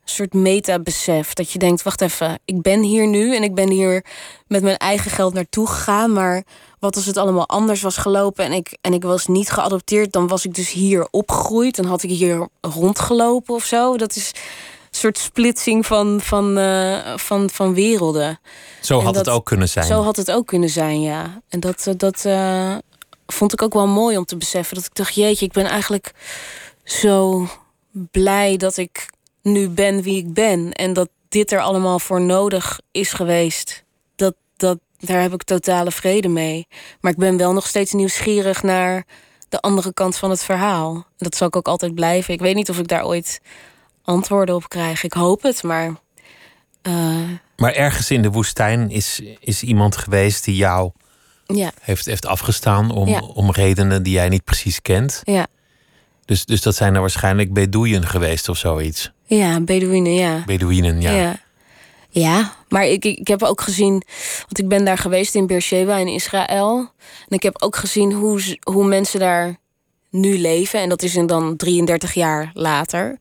[0.04, 1.32] soort meta-besef.
[1.32, 4.04] Dat je denkt, wacht even, ik ben hier nu en ik ben hier
[4.46, 6.12] met mijn eigen geld naartoe gegaan.
[6.12, 6.44] Maar
[6.84, 10.26] wat als het allemaal anders was gelopen en ik, en ik was niet geadopteerd, dan
[10.26, 11.76] was ik dus hier opgegroeid.
[11.76, 13.96] Dan had ik hier rondgelopen of zo.
[13.96, 18.40] Dat is een soort splitsing van, van, eh, van, van werelden.
[18.80, 19.86] Zo en had het ook kunnen zijn.
[19.86, 21.42] Zo had het ook kunnen zijn, ja.
[21.48, 22.76] En dat, eh, dat eh,
[23.26, 24.76] vond ik ook wel mooi om te beseffen.
[24.76, 26.12] Dat ik dacht, jeetje, ik ben eigenlijk
[26.84, 27.46] zo
[28.10, 29.06] blij dat ik
[29.42, 30.72] nu ben wie ik ben.
[30.72, 33.83] En dat dit er allemaal voor nodig is geweest.
[35.06, 36.66] Daar heb ik totale vrede mee.
[37.00, 39.04] Maar ik ben wel nog steeds nieuwsgierig naar
[39.48, 41.06] de andere kant van het verhaal.
[41.16, 42.34] Dat zal ik ook altijd blijven.
[42.34, 43.40] Ik weet niet of ik daar ooit
[44.02, 45.02] antwoorden op krijg.
[45.04, 45.94] Ik hoop het, maar...
[46.82, 46.92] eh,
[47.56, 50.90] Maar ergens in de woestijn is, is iemand geweest die jou
[51.46, 53.20] ja, heeft, heeft afgestaan om, Ja.
[53.20, 55.20] om redenen die jij niet precies kent.
[55.24, 55.46] ja.
[56.26, 59.12] Dus, dus dat zijn er waarschijnlijk Bedoeien geweest of zoiets.
[59.24, 60.42] Ja, Bedouinen, ja.
[60.46, 61.10] Bedoeïnen, ja.
[61.12, 61.36] ja.
[62.14, 64.02] Ja, maar ik, ik, heb ook gezien,
[64.38, 66.76] want ik ben daar geweest in Beersheba in Israël.
[67.28, 69.56] En ik heb ook gezien hoe, hoe mensen daar
[70.10, 70.80] nu leven.
[70.80, 73.18] En dat is dan 33 jaar later.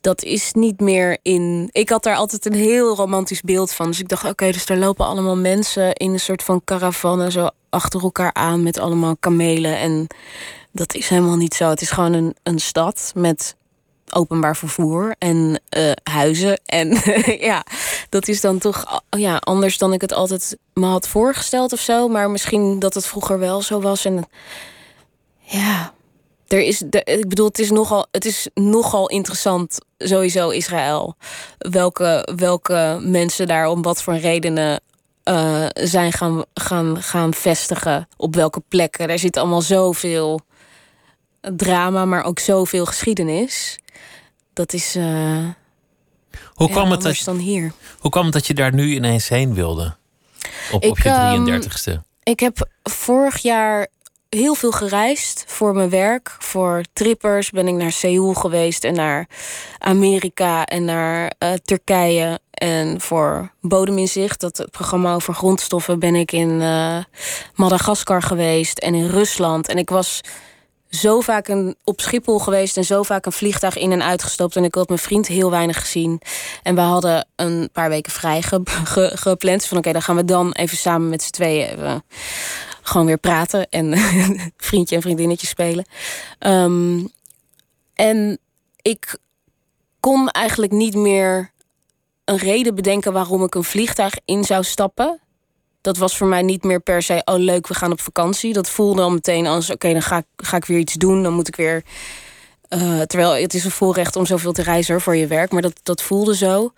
[0.00, 1.68] Dat is niet meer in.
[1.72, 3.86] Ik had daar altijd een heel romantisch beeld van.
[3.86, 7.48] Dus ik dacht, oké, dus daar lopen allemaal mensen in een soort van caravanne zo
[7.70, 9.78] achter elkaar aan met allemaal kamelen.
[9.78, 10.06] En
[10.72, 11.68] dat is helemaal niet zo.
[11.68, 13.56] Het is gewoon een, een stad met
[14.14, 16.60] openbaar vervoer en eh, huizen.
[16.66, 16.88] En
[17.50, 17.64] ja,
[18.08, 21.80] dat is dan toch a- ja, anders dan ik het altijd me had voorgesteld of
[21.80, 22.08] zo.
[22.08, 24.04] Maar misschien dat het vroeger wel zo was.
[24.04, 24.24] En
[25.38, 25.92] ja,
[26.48, 31.16] er is, de, ik bedoel, het is, nogal, het is nogal interessant, sowieso Israël.
[31.58, 34.80] Welke, welke mensen daar om wat voor redenen
[35.22, 38.08] eh, zijn gaan, gaan, gaan vestigen.
[38.16, 39.08] Op welke plekken.
[39.08, 40.40] Daar zit allemaal zoveel
[41.40, 43.78] drama, maar ook zoveel geschiedenis.
[44.60, 45.48] Dat is eh
[46.54, 47.72] Hoe, kwam het dat, dan hier.
[47.98, 49.96] hoe kwam het dat je daar nu ineens heen wilde?
[50.70, 52.02] Op, je ehm, 33ste.
[52.22, 53.86] Ik heb vorig jaar
[54.28, 56.36] heel veel gereisd voor mijn werk.
[56.38, 59.28] Voor trippers ben ik naar Seoul geweest en naar
[59.78, 62.38] Amerika en naar eh, Turkije.
[62.50, 66.98] En voor Bodeminzicht, dat programma over grondstoffen, ben ik in eh,
[67.54, 69.68] Madagaskar geweest en in Rusland.
[69.68, 70.20] En ik was
[70.90, 74.56] zo vaak een, op Schiphol geweest en zo vaak een vliegtuig in en uitgestapt.
[74.56, 76.20] En ik had mijn vriend heel weinig gezien.
[76.62, 79.64] En we hadden een paar weken vrij ge- ge- gepland.
[79.66, 82.04] Van oké, dan gaan we dan even samen met z'n tweeën even
[82.82, 83.68] gewoon weer praten.
[83.68, 83.94] En
[84.56, 85.84] vriendje en vriendinnetje spelen.
[86.38, 87.06] Ehm,
[87.94, 88.38] en
[88.82, 89.16] ik
[90.00, 91.50] kon eigenlijk niet meer
[92.24, 95.20] een reden bedenken waarom ik een vliegtuig in zou stappen.
[95.80, 98.52] Dat was voor mij niet meer per se, oh leuk, we gaan op vakantie.
[98.52, 101.22] Dat voelde al meteen als, oké, dan ga ik, ga ik weer iets doen.
[101.22, 101.84] Dan moet ik weer...
[102.68, 105.52] eh, terwijl het is een voorrecht om zoveel te reizen voor je werk.
[105.52, 106.72] Maar dat, dat voelde zo.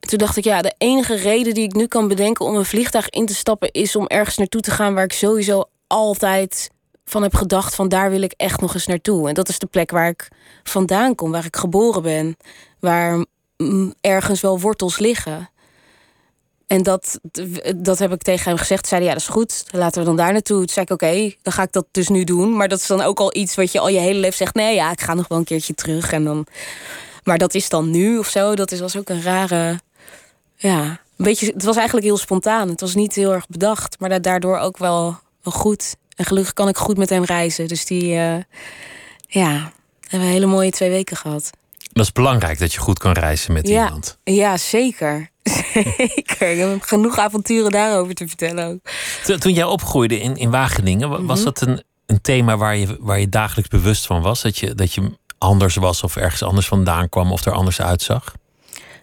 [0.00, 3.08] Toen dacht ik, ja, de enige reden die ik nu kan bedenken om een vliegtuig
[3.08, 3.70] in te stappen...
[3.72, 6.70] is om ergens naartoe te gaan waar ik sowieso altijd
[7.04, 7.74] van heb gedacht...
[7.74, 9.28] van daar wil ik echt nog eens naartoe.
[9.28, 10.28] En dat is de plek waar ik
[10.62, 12.36] vandaan kom, waar ik geboren ben.
[12.80, 13.24] Waar
[14.00, 15.50] ergens wel wortels liggen.
[16.72, 17.20] En dat,
[17.76, 18.86] dat heb ik tegen hem gezegd.
[18.86, 19.64] Zei hij, ja, dat is goed.
[19.70, 20.56] Laten we dan daar naartoe.
[20.58, 22.56] Toen zei ik, oké, dan ga ik dat dus nu doen.
[22.56, 24.54] Maar dat is dan ook al iets wat je al je hele leven zegt.
[24.54, 26.12] Nee, ja, ik ga nog wel een keertje terug.
[26.12, 26.46] En dan...
[27.24, 28.54] Maar dat is dan nu of zo.
[28.54, 29.80] Dat is, was ook een rare...
[30.56, 30.82] Ja,
[31.16, 32.68] een beetje, het was eigenlijk heel spontaan.
[32.68, 33.96] Het was niet heel erg bedacht.
[33.98, 35.96] Maar da- daardoor ook wel, wel goed.
[36.16, 37.68] En gelukkig kan ik goed met hem reizen.
[37.68, 38.14] Dus die...
[38.16, 38.36] eh,
[39.26, 39.72] ja,
[40.08, 41.50] hebben we hele mooie twee weken gehad.
[41.92, 43.84] Dat is belangrijk dat je goed kan reizen met Ja.
[43.84, 44.18] iemand.
[44.24, 45.30] Ja, zeker.
[45.74, 46.50] Zeker.
[46.50, 48.78] Ik heb genoeg avonturen daarover te vertellen ook.
[49.24, 51.44] Toen, toen jij opgroeide in, in Wageningen, wa- was Mhm.
[51.44, 54.42] dat een, een thema waar je, waar je dagelijks bewust van was?
[54.42, 58.34] Dat je, dat je anders was of ergens anders vandaan kwam of er anders uitzag?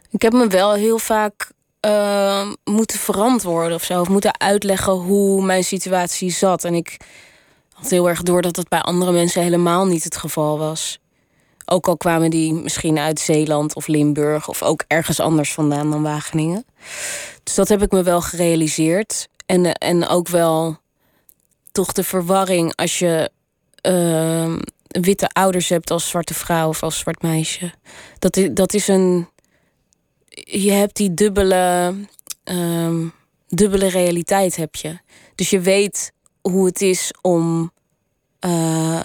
[0.10, 1.52] Ik heb me wel heel vaak
[1.86, 4.02] uh, moeten verantwoorden of zo.
[4.02, 6.63] Of moeten uitleggen hoe mijn situatie zat.
[6.63, 6.97] En ik
[7.73, 10.99] had heel erg door dat dat bij andere mensen helemaal niet het geval was.
[11.69, 16.01] Ook al kwamen die misschien uit Zeeland of Limburg of ook ergens anders vandaan dan
[16.01, 16.65] Wageningen.
[17.43, 19.27] Dus dat heb ik me wel gerealiseerd.
[19.45, 20.77] En, en ook wel
[21.71, 23.32] toch de verwarring als je
[23.88, 24.55] uh,
[24.88, 27.73] witte ouders hebt als zwarte vrouw of als zwart meisje.
[28.19, 29.29] Dat is, dat is een.
[30.34, 31.95] Je hebt die dubbele.
[32.43, 33.08] Uh,
[33.47, 34.99] dubbele realiteit heb je.
[35.36, 37.71] Dus je weet hoe het is om.
[38.45, 38.99] Uh,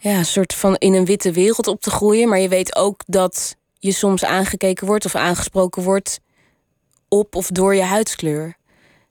[0.00, 2.28] ja, een soort van in een witte wereld op te groeien.
[2.28, 6.20] Maar je weet ook dat je soms aangekeken wordt of aangesproken wordt
[7.08, 8.56] op of door je huidskleur.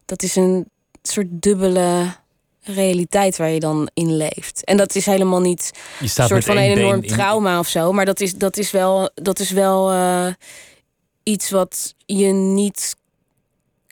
[0.06, 0.69] Dat is een
[1.02, 2.15] soort dubbele
[2.62, 4.63] realiteit waar je dan in leeft.
[4.63, 7.91] En dat is helemaal niet een soort van een enorm trauma of zo.
[7.91, 10.28] Maar dat is, dat is wel, dat is wel uh,
[11.23, 12.95] iets wat je niet.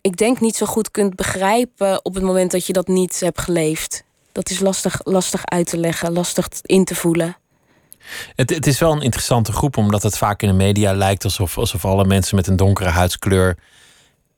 [0.02, 3.42] Ik denk niet zo goed kunt begrijpen op het moment dat je dat niet hebt
[3.42, 4.04] geleefd.
[4.38, 7.38] Dat is lastig, lastig uit te leggen, lastig in te voelen.
[8.36, 11.58] Het, het is wel een interessante groep, omdat het vaak in de media lijkt alsof,
[11.58, 13.58] alsof alle mensen met een donkere huidskleur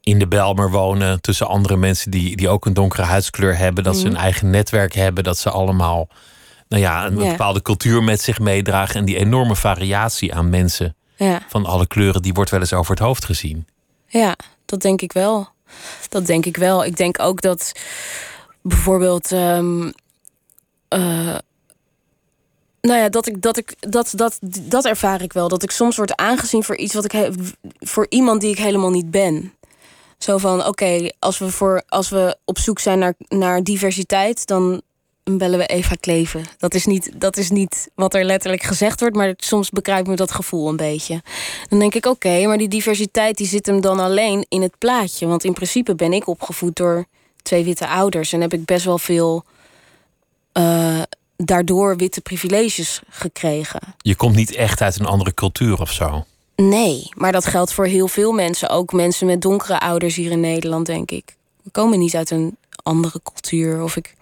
[0.01, 1.21] in de Belmer wonen.
[1.21, 3.83] Tussen andere mensen die, die ook een donkere huidskleur hebben.
[3.83, 4.21] Dat ze een mhm.
[4.21, 5.23] eigen netwerk hebben.
[5.23, 6.09] Dat ze allemaal
[6.67, 8.95] nou ja, een bepaalde cultuur met zich meedragen.
[8.95, 11.41] En die enorme variatie aan mensen ja.
[11.47, 13.67] van alle kleuren, die wordt wel eens over het hoofd gezien.
[14.07, 14.35] Ja,
[14.65, 15.49] dat denk ik wel.
[16.09, 16.85] Dat denk ik wel.
[16.85, 17.71] Ik denk ook dat
[18.61, 19.31] bijvoorbeeld.
[19.31, 19.93] Um,
[22.81, 25.47] nou ja, dat ik dat ik dat, dat, dat ervaar ik wel.
[25.47, 27.29] Dat ik soms word aangezien voor iets wat ik
[27.79, 29.53] voor iemand die ik helemaal niet ben.
[30.17, 34.81] Zo van oké, als we voor als we op zoek zijn naar, naar diversiteit, dan
[35.37, 36.43] bellen we Eva Kleven.
[36.57, 40.15] Dat is, niet, dat is niet wat er letterlijk gezegd wordt, maar soms bekruipt me
[40.15, 41.21] dat gevoel een beetje.
[41.69, 45.27] Dan denk ik, oké, maar die diversiteit die zit hem dan alleen in het plaatje.
[45.27, 47.05] Want in principe ben ik opgevoed door
[47.49, 49.43] twee witte ouders en heb ik best wel veel
[50.53, 51.01] uh,
[51.35, 53.79] daardoor witte privileges gekregen.
[53.97, 56.25] Je komt niet echt uit een andere cultuur of zo?
[56.55, 58.69] Nee, maar dat geldt voor heel veel mensen.
[58.69, 61.35] Ook mensen met donkere ouders hier in Nederland, denk ik.
[61.63, 63.83] We komen niet uit een andere cultuur.
[63.83, 64.15] Of ik,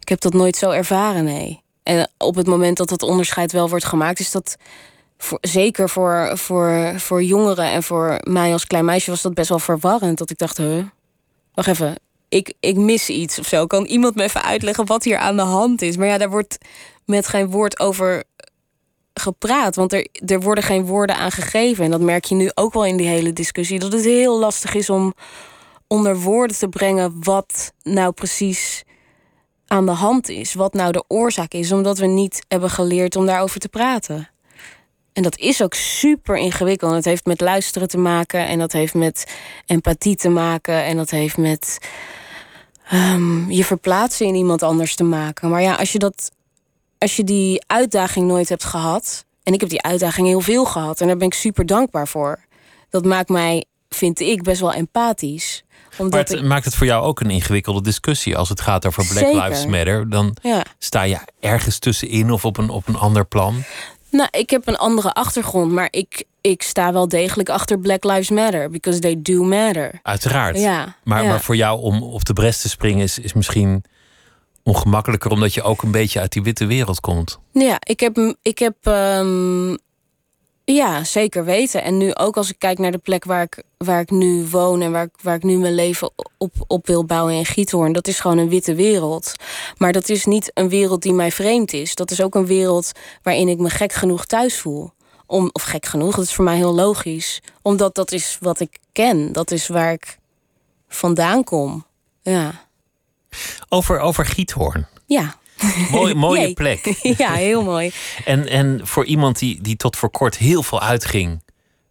[0.00, 1.60] ik heb dat nooit zo ervaren, nee.
[1.82, 4.56] En op het moment dat dat onderscheid wel wordt gemaakt, is dat
[5.18, 9.48] voor, zeker voor, voor, voor jongeren en voor mij als klein meisje was dat best
[9.48, 10.18] wel verwarrend.
[10.18, 10.84] Dat ik dacht, huh,
[11.54, 11.94] wacht even,
[12.28, 13.66] ik, ik mis iets of zo.
[13.66, 15.96] Kan iemand me even uitleggen wat hier aan de hand is?
[15.96, 16.58] Maar ja, daar wordt
[17.04, 18.24] met geen woord over
[19.14, 19.76] gepraat.
[19.76, 21.84] Want er, er worden geen woorden aan gegeven.
[21.84, 23.78] En dat merk je nu ook wel in die hele discussie.
[23.78, 25.14] Dat het heel lastig is om
[25.86, 28.82] onder woorden te brengen wat nou precies
[29.66, 30.54] aan de hand is.
[30.54, 31.72] Wat nou de oorzaak is.
[31.72, 34.28] Omdat we niet hebben geleerd om daarover te praten.
[35.16, 36.92] En dat is ook super ingewikkeld.
[36.92, 38.46] Het heeft met luisteren te maken.
[38.46, 40.84] En dat heeft met empathie te maken.
[40.84, 41.78] En dat heeft met
[42.92, 45.50] um, je verplaatsen in iemand anders te maken.
[45.50, 46.30] Maar ja, als je dat
[46.98, 49.24] als je die uitdaging nooit hebt gehad.
[49.42, 51.00] En ik heb die uitdaging heel veel gehad.
[51.00, 52.40] En daar ben ik super dankbaar voor.
[52.90, 55.64] Dat maakt mij, vind ik, best wel empathisch.
[55.98, 58.36] Omdat maar het maakt het voor jou ook een ingewikkelde discussie.
[58.36, 60.10] Als het gaat over Black Lives Matter.
[60.10, 60.36] Dan
[60.78, 63.64] sta je ergens tussenin of op een, op een ander plan.
[64.10, 65.72] Nou, ik heb een andere achtergrond.
[65.72, 68.70] Maar ik, ik sta wel degelijk achter Black Lives Matter.
[68.70, 70.00] Because they do matter.
[70.02, 70.58] Uiteraard.
[70.58, 73.84] Ja, maar, maar voor jou om op de brest te springen is, is misschien
[74.62, 77.38] ongemakkelijker omdat je ook een beetje uit die witte wereld komt.
[77.52, 79.78] Ja, ik heb, ik heb um,
[80.74, 81.82] ja, zeker weten.
[81.82, 84.80] En nu ook als ik kijk naar de plek waar ik, waar ik nu woon
[84.80, 88.08] en waar ik, waar ik nu mijn leven op, op wil bouwen in Giethoorn, dat
[88.08, 89.32] is gewoon een witte wereld.
[89.76, 91.94] Maar dat is niet een wereld die mij vreemd is.
[91.94, 94.90] Dat is ook een wereld waarin ik me gek genoeg thuis voel.
[95.26, 97.42] Om, of gek genoeg, dat is voor mij heel logisch.
[97.62, 99.32] Omdat dat is wat ik ken.
[99.32, 100.18] Dat is waar ik
[100.88, 101.84] vandaan kom.
[102.22, 102.64] Ja.
[103.68, 104.86] Over, over Giethoorn.
[105.06, 105.34] Ja.
[105.90, 106.98] Mooi, mooie plek.
[107.18, 107.92] ja, heel mooi.
[108.24, 111.44] en, en voor iemand die, die tot voor kort heel veel uitging.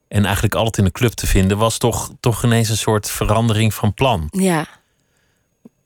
[0.08, 3.74] En eigenlijk altijd in de club te vinden, was toch, toch ineens een soort verandering
[3.74, 4.28] van plan.
[4.32, 4.68] Ja,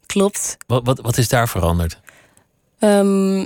[0.06, 0.58] klopt.
[0.68, 2.00] Wat, wat, wat is daar veranderd?
[2.80, 3.42] Um,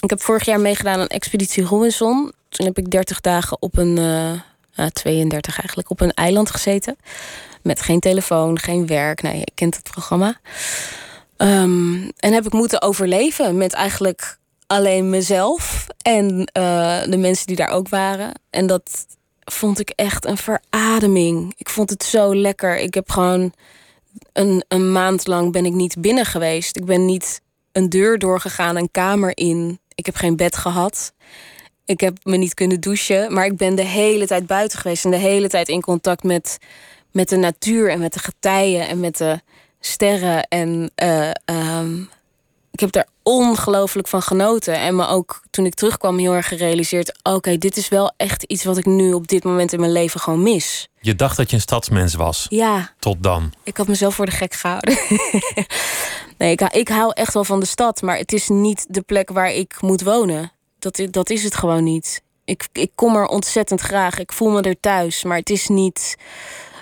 [0.00, 2.32] ik heb vorig jaar meegedaan aan Expeditie Robinson.
[2.48, 3.98] Toen heb ik 30 dagen op een,
[4.76, 6.96] uh, 32 eigenlijk, op een eiland gezeten.
[7.62, 9.22] Met geen telefoon, geen werk.
[9.22, 10.40] Nee, je kent het programma.
[11.42, 17.56] Um, en heb ik moeten overleven met eigenlijk alleen mezelf en uh, de mensen die
[17.56, 18.32] daar ook waren.
[18.50, 19.06] En dat
[19.44, 21.52] vond ik echt een verademing.
[21.56, 22.78] Ik vond het zo lekker.
[22.78, 23.52] Ik heb gewoon
[24.32, 26.76] een, een maand lang ben ik niet binnen geweest.
[26.76, 27.40] Ik ben niet
[27.72, 29.80] een deur doorgegaan, een kamer in.
[29.94, 31.12] Ik heb geen bed gehad.
[31.84, 33.32] Ik heb me niet kunnen douchen.
[33.32, 35.04] Maar ik ben de hele tijd buiten geweest.
[35.04, 36.58] En de hele tijd in contact met,
[37.12, 39.40] met de natuur en met de getijen en met de
[39.80, 40.48] sterren.
[40.48, 42.00] En eh, ehm,
[42.70, 44.74] ik heb daar ongelooflijk van genoten.
[44.74, 47.18] En me ook toen ik terugkwam heel erg gerealiseerd...
[47.22, 50.20] oké, dit is wel echt iets wat ik nu op dit moment in mijn leven
[50.20, 50.88] gewoon mis.
[51.00, 52.46] Je dacht dat je een stadsmens was.
[52.48, 53.52] Ja, Tot dan.
[53.62, 54.98] ik had mezelf voor de gek gehouden.
[56.38, 59.00] nee, ik, hou- ik hou echt wel van de stad, maar het is niet de
[59.02, 60.52] plek waar ik moet wonen.
[60.78, 62.22] Dat, dat is het gewoon niet.
[62.44, 64.18] Ik, ik kom er ontzettend graag.
[64.18, 66.16] Ik voel me er thuis, maar het is niet.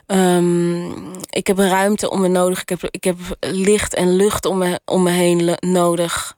[0.09, 0.87] Ehm,
[1.31, 2.61] ik heb ruimte om me nodig.
[2.61, 6.37] Ik heb, ik heb licht en lucht om me, om me heen nodig.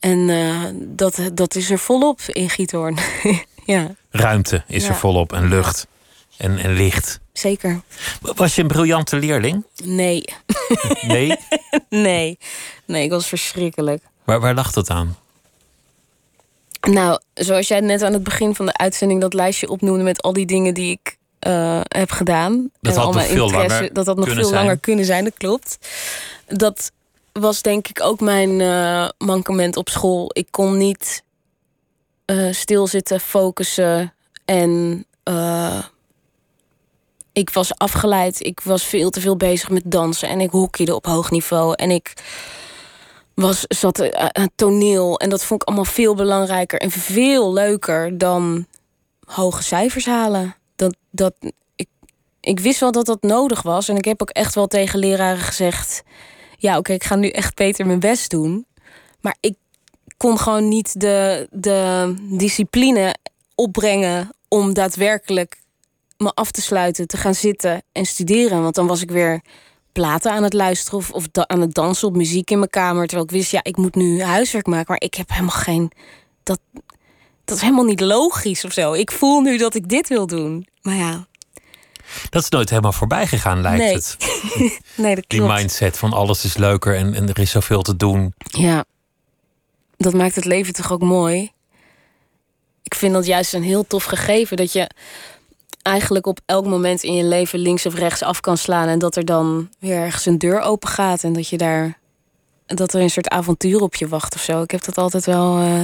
[0.00, 2.98] En eh, dat, dat is er volop in Giethoorn.
[3.64, 5.86] ja, Ruimte is er volop en lucht
[6.36, 7.20] en, en licht.
[7.32, 7.80] zeker.
[8.20, 9.64] Was je een briljante leerling?
[9.84, 10.24] Nee,
[11.06, 11.36] Nee?
[11.88, 12.38] nee.
[12.86, 14.02] Nee, ik was verschrikkelijk.
[14.24, 15.16] waar, waar lag dat aan?
[16.90, 20.32] Nou, zoals jij net aan het begin van de uitzending dat lijstje opnoemde met al
[20.32, 21.16] die dingen die ik
[21.46, 22.70] eh, heb gedaan.
[22.80, 24.54] Dat had al mijn veel interesse, langer dat had nog veel zijn.
[24.54, 25.78] langer kunnen zijn, dat klopt.
[26.46, 26.92] Dat
[27.32, 30.30] was denk ik ook mijn eh, mankement op school.
[30.32, 31.22] Ik kon niet
[32.24, 35.04] eh, stilzitten, focussen en
[37.32, 38.44] ik was afgeleid.
[38.44, 41.90] Ik was veel te veel bezig met dansen en ik hockeyde op hoog niveau en
[41.90, 42.12] ik
[43.34, 45.18] was, zat aan het toneel.
[45.18, 48.66] En dat vond ik allemaal veel belangrijker en veel leuker dan
[49.24, 50.56] hoge cijfers halen.
[50.76, 51.34] Dat, dat,
[51.76, 51.88] ik,
[52.40, 53.88] ik wist wel dat dat nodig was.
[53.88, 56.02] En ik heb ook echt wel tegen leraren gezegd...
[56.56, 58.66] ja, oké, ik ga nu echt beter mijn best doen.
[59.20, 59.54] Maar ik
[60.16, 63.14] kon gewoon niet de, de discipline
[63.54, 64.30] opbrengen...
[64.48, 65.64] om daadwerkelijk
[66.16, 68.62] me af te sluiten, te gaan zitten en studeren.
[68.62, 69.42] Want dan was ik weer
[69.92, 73.06] platen aan het luisteren of, of aan het dansen op muziek in mijn kamer.
[73.06, 74.86] Terwijl ik wist, ja, ik moet nu huiswerk maken.
[74.88, 75.90] Maar ik heb helemaal geen.
[76.42, 76.60] Dat,
[77.46, 78.92] dat is helemaal niet logisch of zo.
[78.92, 80.66] Ik voel nu dat ik dit wil doen.
[80.82, 81.26] Maar ja,
[82.30, 83.94] Dat is nooit helemaal voorbij gegaan, lijkt Nee.
[83.94, 84.16] het.
[84.96, 85.54] nee, dat Die klopt.
[85.54, 88.34] mindset van alles is leuker en, en er is zoveel te doen.
[88.38, 88.84] Ja,
[89.96, 91.50] dat maakt het leven toch ook mooi.
[92.82, 94.90] Ik vind dat juist een heel tof gegeven dat je
[95.82, 99.16] eigenlijk op elk moment in je leven links of rechts af kan slaan en dat
[99.16, 101.98] er dan weer ergens een deur open gaat en dat je daar
[102.66, 104.62] dat er een soort avontuur op je wacht of zo.
[104.62, 105.58] Ik heb dat altijd wel.
[105.60, 105.80] eh,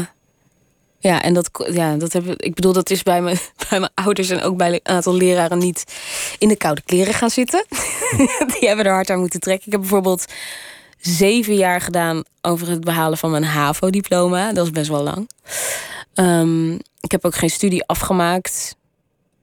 [1.03, 3.37] ja, en dat, ja, dat heb ik bedoel, dat is bij, me,
[3.69, 5.85] bij mijn ouders en ook bij een aantal leraren niet
[6.39, 7.67] in de koude kleren gaan zitten.
[8.59, 9.67] Die hebben er hard aan moeten trekken.
[9.67, 10.25] Ik heb bijvoorbeeld
[10.99, 14.53] zeven jaar gedaan over het behalen van mijn HAVO-diploma.
[14.53, 15.31] Dat is best wel lang.
[16.15, 18.77] Ehm, ik heb ook geen studie afgemaakt.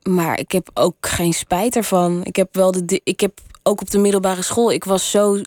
[0.03, 2.23] Maar ik heb ook geen spijt ervan.
[2.23, 3.01] Ik heb wel de.
[3.03, 4.71] Ik heb ook op de middelbare school.
[4.71, 5.41] Ik was zo.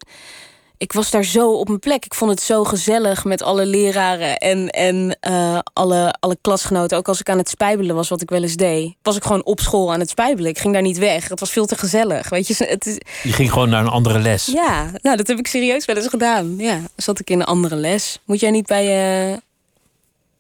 [0.82, 2.04] Ik was daar zo op mijn plek.
[2.04, 6.96] Ik vond het zo gezellig met alle leraren en, en eh, alle, alle klasgenoten.
[6.96, 8.94] Ook als ik aan het spijbelen was, wat ik wel eens deed.
[9.02, 10.50] Was ik gewoon op school aan het spijbelen.
[10.50, 11.28] Ik ging daar niet weg.
[11.28, 12.28] Het was veel te gezellig.
[12.28, 14.46] Weet je, het is, Je ging gewoon naar een andere les.
[14.46, 16.56] ja, nou, dat heb ik serieus wel eens gedaan.
[16.56, 18.18] Ja, zat ik in een andere les.
[18.24, 19.40] Moet jij niet bij je...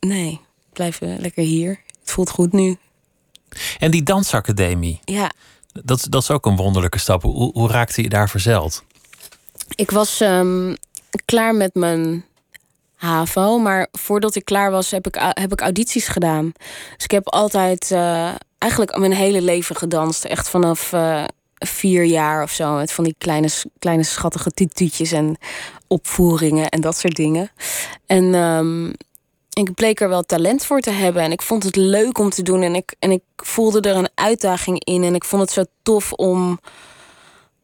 [0.00, 0.40] Nee,
[0.72, 1.80] blijf eh, lekker hier.
[2.00, 2.76] Het voelt goed nu.
[3.78, 5.30] En die dansacademie, Ja,
[5.84, 7.22] dat, dat is ook een wonderlijke stap.
[7.22, 8.84] Hoe, hoe raakte je daar verzeld?
[9.74, 10.74] Ik was ehm,
[11.24, 12.24] klaar met mijn
[12.94, 13.58] HAVO.
[13.58, 16.52] Maar voordat ik klaar was, heb ik, heb ik audities gedaan.
[16.94, 20.24] Dus ik heb altijd eh, eigenlijk mijn hele leven gedanst.
[20.24, 21.24] Echt vanaf eh,
[21.58, 22.74] vier jaar of zo.
[22.74, 23.48] Met van die kleine,
[23.78, 25.36] kleine schattige tutuutjes en
[25.86, 27.50] opvoeringen en dat soort dingen.
[28.06, 28.88] En ehm,
[29.52, 31.22] ik bleek er wel talent voor te hebben.
[31.22, 32.62] En ik vond het leuk om te doen.
[32.62, 35.02] En ik, en ik voelde er een uitdaging in.
[35.02, 36.60] En ik vond het zo tof om.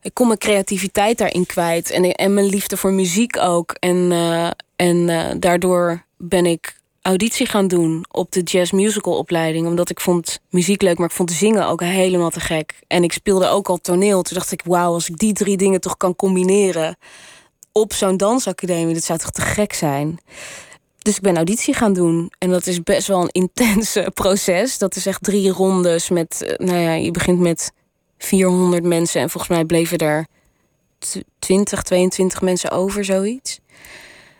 [0.09, 1.91] Ik kon mijn creativiteit daarin kwijt.
[1.91, 3.71] En, en mijn liefde voor muziek ook.
[3.79, 9.67] En, eh, en eh, daardoor ben ik auditie gaan doen op de jazz musical opleiding.
[9.67, 12.75] Omdat ik vond muziek leuk, maar ik vond zingen ook helemaal te gek.
[12.87, 14.23] En ik speelde ook al toneel.
[14.23, 16.97] Toen dacht ik, wauw, als ik die drie dingen toch kan combineren
[17.73, 20.19] op zo'n dansacademie, dat zou toch te gek zijn.
[20.99, 22.33] Dus ik ben auditie gaan doen.
[22.39, 24.79] En dat is best wel een intense proces.
[24.79, 27.73] Dat is echt drie rondes met, eh, nou ja, je begint met
[28.19, 29.21] 400 mensen.
[29.21, 30.27] En volgens mij bleven er
[30.99, 33.59] tw- 20, 22 mensen over, zoiets.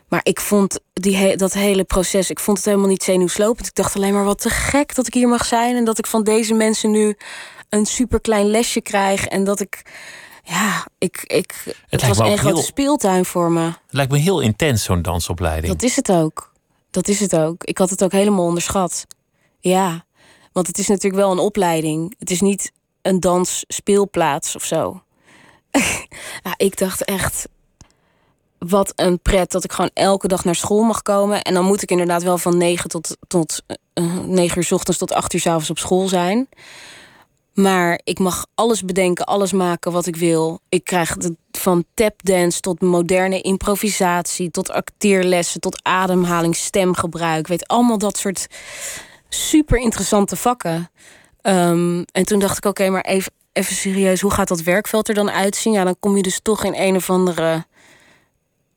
[0.09, 3.67] Maar ik vond die he- dat hele proces, ik vond het helemaal niet zenuwslopend.
[3.67, 5.77] Ik dacht alleen maar wat te gek dat ik hier mag zijn.
[5.77, 7.17] En dat ik van deze mensen nu
[7.69, 9.27] een super klein lesje krijg.
[9.27, 9.83] En dat ik,
[10.45, 11.55] ja, ik, ik,
[11.89, 13.65] het, was een grote heel- speeltuin voor me.
[13.65, 15.73] Het lijkt me heel intens, zo'n dansopleiding.
[15.73, 16.53] Dat is het ook.
[16.91, 17.65] Dat is het ook.
[17.65, 19.07] Ik had het ook helemaal onderschat.
[19.61, 20.05] Ja,
[20.53, 22.15] want het is natuurlijk wel een opleiding.
[22.19, 22.73] Het is niet
[23.09, 25.03] een dansspeelplaats of zo.
[26.45, 27.49] ja, ik dacht echt.
[28.59, 31.43] wat een pret dat ik gewoon elke dag naar school mag komen.
[31.43, 33.63] En dan moet ik inderdaad wel van 9 tot, tot
[33.95, 36.49] uh, 9 uur s ochtends tot 8 uur s avonds op school zijn.
[37.55, 40.61] Maar ik mag alles bedenken, alles maken wat ik wil.
[40.69, 47.47] Ik krijg het van tapdance tot moderne improvisatie, tot acteerlessen, tot ademhaling, stemgebruik.
[47.47, 48.47] Weet allemaal dat soort
[49.29, 50.91] super interessante vakken.
[51.43, 55.15] Um, en toen dacht ik, oké, maar even, even serieus, hoe gaat dat werkveld er
[55.15, 55.73] dan uitzien?
[55.73, 57.67] Ja, dan kom je dus toch in een of andere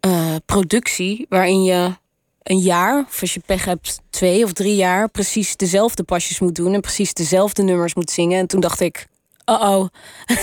[0.05, 1.99] uh, productie waarin je
[2.43, 6.55] een jaar, of als je pech hebt, twee of drie jaar, precies dezelfde pasjes moet
[6.55, 8.39] doen en precies dezelfde nummers moet zingen.
[8.39, 9.07] En toen dacht ik,
[9.45, 9.87] oh oh,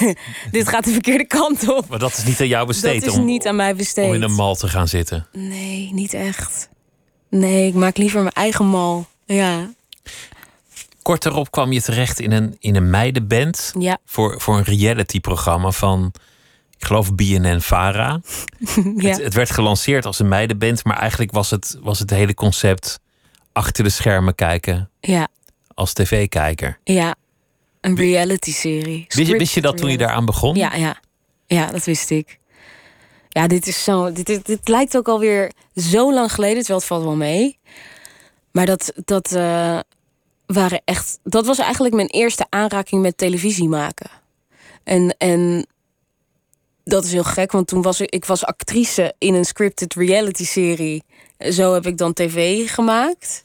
[0.50, 1.88] dit gaat de verkeerde kant op.
[1.88, 3.00] Maar dat is niet aan jou besteed.
[3.00, 4.08] Dat is om, niet aan mij besteed.
[4.08, 5.26] Om in een mal te gaan zitten.
[5.32, 6.68] Nee, niet echt.
[7.28, 9.06] Nee, ik maak liever mijn eigen mal.
[9.24, 9.70] Ja.
[11.03, 13.72] Kort daarop kwam je terecht in een, in een meidenband.
[13.78, 13.99] Ja.
[14.05, 16.12] Voor, voor een reality-programma van,
[16.78, 18.20] ik geloof, BNN Vara.
[18.96, 19.09] ja.
[19.09, 23.01] het, het, werd gelanceerd als een meidenband, maar eigenlijk was het, was het hele concept
[23.53, 24.90] achter de schermen kijken.
[25.01, 25.28] Ja.
[25.74, 26.78] Als tv-kijker.
[26.84, 27.14] Ja.
[27.80, 29.05] Een reality-serie.
[29.09, 30.55] Wist, wist, je dat toen je daaraan begon?
[30.55, 31.01] Ja, ja.
[31.46, 32.38] Ja, dat wist ik.
[33.28, 34.12] Ja, dit is zo.
[34.12, 37.59] Dit, dit, dit lijkt ook alweer zo lang geleden, terwijl het valt wel mee.
[38.51, 39.78] Maar dat, dat uh,
[40.55, 41.18] waren echt.
[41.22, 44.11] Dat was eigenlijk mijn eerste aanraking met televisie maken.
[44.84, 45.66] En, en
[46.84, 50.44] dat is heel gek, want toen was ik, ik was actrice in een scripted reality
[50.44, 51.03] serie.
[51.38, 53.44] Zo heb ik dan tv gemaakt.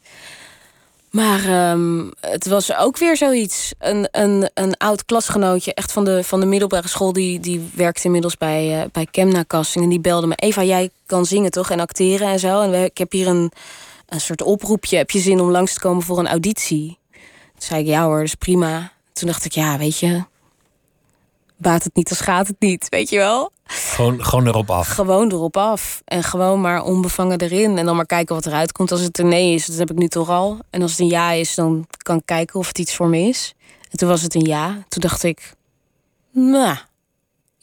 [1.12, 3.74] Maar um, het was ook weer zoiets.
[3.80, 8.04] Een, een, een oud klasgenootje, echt van de, van de middelbare school, die, die werkte
[8.04, 9.84] inmiddels bij, uh, bij Kemna Casting.
[9.84, 11.70] En die belde me: Eva, jij kan zingen toch?
[11.70, 12.62] En acteren en zo.
[12.62, 13.52] En ik heb hier een,
[14.14, 14.98] een soort oproepje.
[14.98, 16.98] Heb je zin om langs te komen voor een auditie?
[17.12, 17.22] Toen
[17.58, 18.92] zei ik: Ja hoor, dat is prima.
[19.14, 20.24] Toen dacht ik: Ja, weet je,
[21.58, 23.52] baat het niet, dan gaat het niet, weet je wel?
[23.66, 24.88] Gewoon, gewoon erop af.
[24.88, 26.02] Gewoon erop af.
[26.06, 27.78] En gewoon maar onbevangen erin.
[27.78, 28.92] En dan maar kijken wat eruit komt.
[28.92, 30.60] Als het een nee is, dat heb ik nu toch al.
[30.70, 33.20] En als het een ja is, dan kan ik kijken of het iets voor me
[33.20, 33.54] is.
[33.92, 34.84] En toen was het een ja.
[34.88, 35.54] Toen dacht ik,
[36.32, 36.78] nou,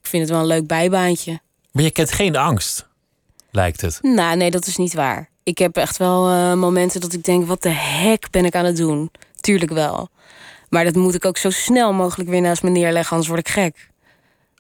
[0.01, 1.41] ik vind het wel een leuk bijbaantje.
[1.73, 2.89] Maar je kent geen angst,
[3.51, 3.99] lijkt het.
[4.03, 5.30] Nou, nee, dat is niet waar.
[5.43, 8.65] Ik heb echt wel uh, momenten dat ik denk, wat de hek ben ik aan
[8.65, 9.11] het doen?
[9.41, 10.09] Tuurlijk wel.
[10.69, 13.49] Maar dat moet ik ook zo snel mogelijk weer naast me neerleggen, anders word ik
[13.49, 13.89] gek.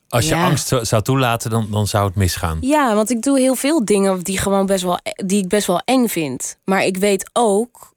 [0.09, 0.45] Als je ja.
[0.45, 2.59] angst zou toelaten, dan, dan zou het misgaan.
[2.61, 5.83] Ja, want ik doe heel veel dingen die, gewoon best wel, die ik best wel
[5.85, 6.57] eng vind.
[6.64, 7.89] Maar ik weet ook,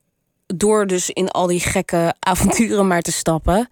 [0.57, 3.69] door dus in al die gekke avonturen maar te stappen,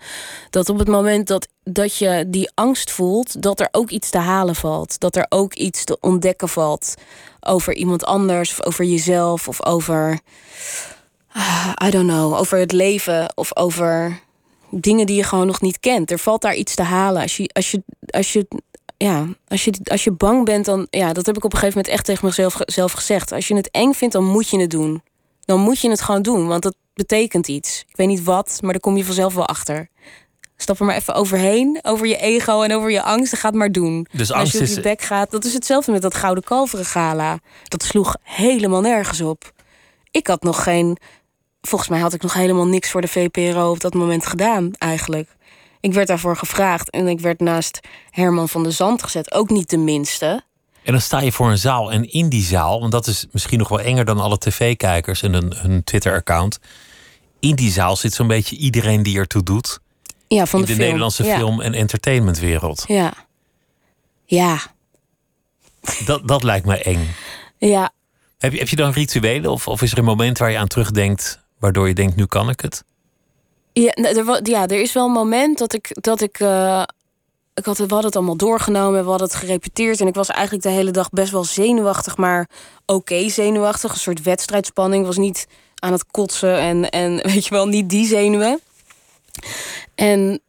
[0.49, 4.17] dat op het moment dat, dat je die angst voelt, dat er ook iets te
[4.17, 4.99] halen valt.
[4.99, 6.93] Dat er ook iets te ontdekken valt
[7.39, 10.19] over iemand anders, of over jezelf, of over.
[11.86, 14.19] I don't know, over het leven of over
[14.69, 16.11] dingen die je gewoon nog niet kent.
[16.11, 17.21] Er valt daar iets te halen.
[17.21, 18.47] Als je, als je, als je,
[18.97, 20.88] ja, als je, als je bang bent, dan.
[20.89, 23.32] Ja, dat heb ik op een gegeven moment echt tegen mezelf zelf gezegd.
[23.32, 25.01] Als je het eng vindt, dan moet je het doen.
[25.52, 27.84] Dan moet je het gewoon doen, want dat betekent iets.
[27.88, 29.89] Ik weet niet wat, maar daar kom je vanzelf wel achter.
[30.56, 33.36] Stap er maar even overheen, over je ego en over je angst.
[33.36, 34.08] Ga het maar doen.
[34.12, 37.39] Dus als je op je bek gaat, dat is hetzelfde met dat Gouden Kalveren Gala.
[37.64, 39.52] Dat sloeg helemaal nergens op.
[40.12, 40.97] Ik had nog geen
[41.62, 45.30] volgens mij had ik nog helemaal niks voor de VPRO op dat moment gedaan, eigenlijk.
[45.80, 47.80] Ik werd daarvoor gevraagd en ik werd naast
[48.10, 50.43] Herman van de Zand gezet, ook niet de minste.
[50.84, 53.59] En dan sta je voor een zaal en in die zaal, want dat is misschien
[53.59, 56.59] nog wel enger dan alle tv-kijkers en hun, hun Twitter-account.
[57.39, 59.79] In die zaal zit zo'n beetje iedereen die ertoe doet.
[60.27, 60.88] Ja, van in de, de, film.
[60.88, 61.38] Nederlandse ja.
[61.38, 62.84] film- en entertainmentwereld.
[62.88, 63.13] Ja.
[64.25, 64.59] Ja.
[66.05, 67.15] Dat, dat lijkt me eng.
[67.57, 67.91] Ja.
[68.38, 70.67] Heb je, heb je dan rituelen of, of is er een moment waar je aan
[70.67, 72.84] terugdenkt waardoor je denkt, nu kan ik het?
[73.73, 75.97] Ja, er, ja, er is wel een moment dat ik.
[76.01, 76.84] Dat ik uh,
[77.54, 79.99] ik had, we hadden het allemaal doorgenomen, we hadden het gerepeteerd.
[80.02, 82.49] En ik was eigenlijk de hele dag best wel zenuwachtig, maar
[82.86, 83.91] oké zenuwachtig.
[83.91, 85.06] Een soort wedstrijdspanning.
[85.06, 85.47] was niet
[85.80, 88.60] aan het kotsen en, en weet je wel, niet die zenuwen.
[89.95, 90.41] En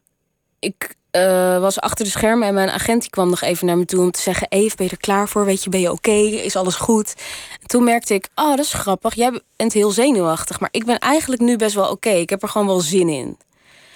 [0.59, 3.85] ik uh, was achter de schermen en mijn agent die kwam nog even naar me
[3.85, 5.45] toe om te zeggen: Eve, ben je er klaar voor?
[5.45, 6.11] Weet je, ben je oké?
[6.11, 7.13] Is alles goed?
[7.61, 9.15] En toen merkte ik: Oh, dat is grappig.
[9.15, 12.09] Jij bent heel zenuwachtig, maar ik ben eigenlijk nu best wel oké.
[12.09, 13.37] Ik heb er gewoon wel zin in.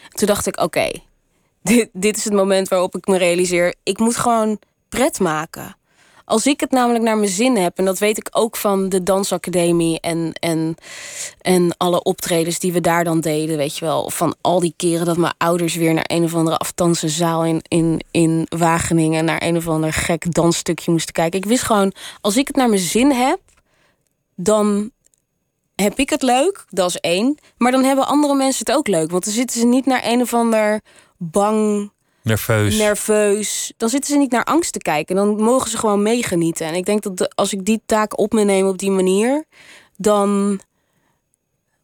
[0.10, 0.92] En toen dacht ik: Oké,
[1.68, 4.60] dit, dit is het moment waarop ik me realiseer: ik moet gewoon
[4.90, 5.76] pret maken.
[6.26, 9.04] Als ik het namelijk naar mijn zin heb, en dat weet ik ook van de
[9.04, 10.76] dansacademie en, en,
[11.42, 14.10] en alle optredens die we daar dan deden, weet je wel.
[14.10, 17.62] Van al die keren dat mijn ouders weer naar een of andere aftanse zaal in,
[17.68, 21.40] in, in Wageningen naar een of ander gek dansstukje moesten kijken.
[21.40, 23.40] Ik wist gewoon, als ik het naar mijn zin heb,
[24.36, 24.92] dan
[25.76, 27.38] heb ik het leuk, dat is één.
[27.58, 29.12] Maar dan hebben andere mensen het ook leuk.
[29.12, 30.82] Want dan zitten ze niet naar een of ander
[31.18, 31.92] bang
[32.22, 32.78] Nerveus.
[32.78, 33.74] nerveus.
[33.78, 35.16] Dan zitten ze niet naar angst te kijken.
[35.16, 36.68] Dan mogen ze gewoon meegenieten.
[36.68, 39.46] En ik denk dat de- als ik die taak op me neem op die manier,
[39.98, 40.60] dan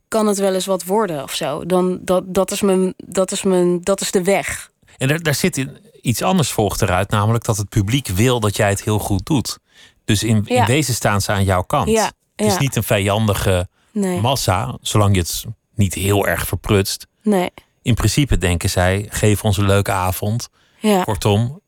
[0.08, 1.66] kan het wel eens wat worden of zo.
[1.66, 4.72] Dan, dat, dat, is mijn, dat, is mijn, dat is de weg.
[4.98, 8.56] En daar, daar zit in- iets anders volgt eruit, namelijk dat het publiek wil dat
[8.56, 9.58] jij het heel goed doet.
[10.06, 10.66] Dus in, in Ja.
[10.66, 11.90] wezen staan ze aan jouw kant.
[11.90, 12.60] Ja, Het is ja.
[12.60, 17.08] niet een vijandige Nee, massa, zolang je het niet heel erg verprutst.
[17.22, 17.50] nee.
[17.84, 20.50] In principe denken zij, geef ons een leuke avond.
[20.80, 21.04] Ja.
[21.04, 21.62] Kortom,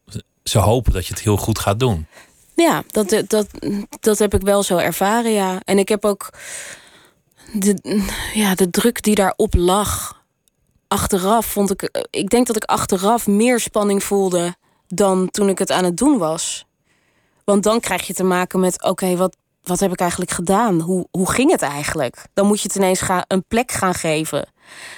[0.44, 2.08] ze hopen dat je het heel goed gaat doen.
[2.56, 3.48] Ja, dat, dat,
[4.00, 5.60] dat heb ik wel zo ervaren, ja.
[5.64, 6.30] En ik heb ook
[7.54, 8.02] de,
[8.34, 10.24] ja, de druk die daarop lag.
[10.88, 12.08] Achteraf vond ik...
[12.10, 14.56] Ik denk dat ik achteraf meer spanning voelde...
[14.88, 16.66] dan toen ik het aan het doen was.
[17.44, 18.84] Want dan krijg je te maken met...
[18.84, 20.80] oké, wat, wat heb ik eigenlijk gedaan?
[20.80, 22.26] Hoe, hoe ging het eigenlijk?
[22.34, 24.54] Dan moet je het ineens gaan, een plek gaan geven.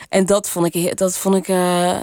[0.09, 1.99] En dat vond ik, dat vond ik eh,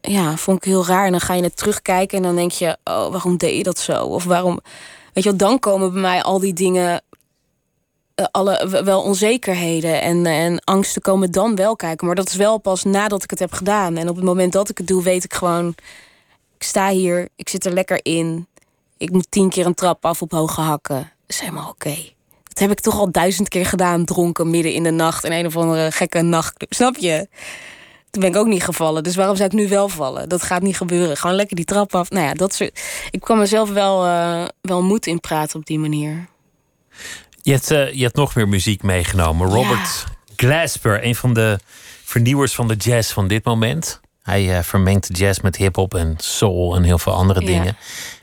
[0.00, 1.04] ja, vond ik heel raar.
[1.04, 3.78] En dan ga je het terugkijken en dan denk je, oh, waarom deed je dat
[3.78, 4.04] zo?
[4.04, 4.60] Of waarom,
[5.12, 7.02] weet je wel, dan komen bij mij al die dingen,
[8.14, 12.06] eh, alle wel onzekerheden en, en angsten komen dan wel kijken.
[12.06, 13.96] Maar dat is wel pas nadat ik het heb gedaan.
[13.96, 15.74] En op het moment dat ik het doe, weet ik gewoon,
[16.56, 18.46] ik sta hier, ik zit er lekker in.
[18.96, 20.96] Ik moet tien keer een trap af op hoge hakken.
[20.96, 21.96] Dat is helemaal oké.
[22.52, 25.46] Dat heb ik toch al duizend keer gedaan, dronken midden in de nacht in een
[25.46, 26.72] of andere gekke nachtclub.
[26.72, 27.28] Snap je?
[28.10, 29.02] Toen ben ik ook niet gevallen.
[29.02, 30.28] Dus waarom zou ik nu wel vallen?
[30.28, 31.16] Dat gaat niet gebeuren.
[31.16, 32.10] Gewoon lekker die trap af.
[32.10, 32.80] Nou ja, dat soort.
[33.10, 36.26] Ik kwam mezelf wel, eh, wel moed in praten op die manier.
[37.42, 39.48] Je hebt, eh, je hebt nog meer muziek meegenomen.
[39.50, 40.04] Robert
[40.36, 41.58] Glasper, een van de
[42.04, 44.00] vernieuwers van de jazz van dit moment.
[44.22, 47.46] Hij eh, vermengt jazz met hip-hop en soul en heel veel andere Ja.
[47.46, 47.76] dingen.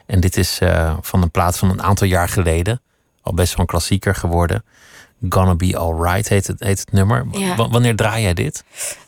[0.06, 0.60] En dit is
[1.02, 2.82] van een plaat van een aantal jaar geleden.
[3.30, 4.64] Al best wel een klassieker geworden.
[5.30, 7.26] Gonna Be Alright heet het, heet het nummer.
[7.32, 7.56] Ja.
[7.56, 8.64] wanneer draai jij dit?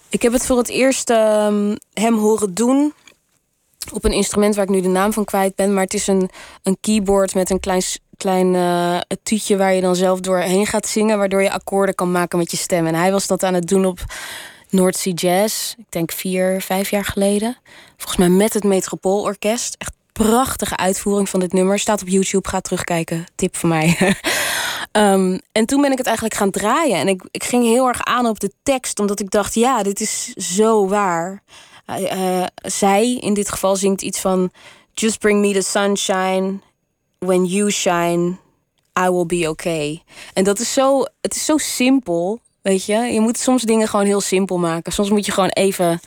[0.09, 2.93] Ik heb het voor het eerst ehm, hem horen doen.
[3.93, 5.73] Op een instrument waar ik nu de naam van kwijt ben.
[5.73, 6.29] Maar het is een,
[6.63, 7.81] een keyboard met een klein,
[8.17, 11.17] klein eh, tuutje waar je dan zelf doorheen gaat zingen.
[11.17, 12.87] Waardoor je akkoorden kan maken met je stem.
[12.87, 13.99] En hij was dat aan het doen op
[14.69, 15.73] North Sea Jazz.
[15.77, 17.57] Ik denk vier, vijf jaar geleden.
[17.97, 19.75] Volgens mij met het Metropoolorkest.
[19.77, 21.79] Echt prachtige uitvoering van dit nummer.
[21.79, 23.25] Staat op YouTube, ga terugkijken.
[23.35, 23.97] Tip van mij.
[24.91, 26.97] Ehm, en toen ben ik het eigenlijk gaan draaien.
[26.97, 29.99] En ik, ik ging heel erg aan op de tekst, omdat ik dacht: ja, dit
[29.99, 31.43] is zo waar.
[31.85, 34.51] Eh, eh, zij in dit geval zingt iets van:
[34.93, 36.59] Just bring me the sunshine.
[37.19, 38.37] When you shine,
[38.99, 40.03] I will be okay.
[40.33, 42.39] En dat is zo, het is zo simpel.
[42.61, 44.91] Weet je, je moet soms dingen gewoon heel simpel maken.
[44.91, 45.99] Soms moet je gewoon even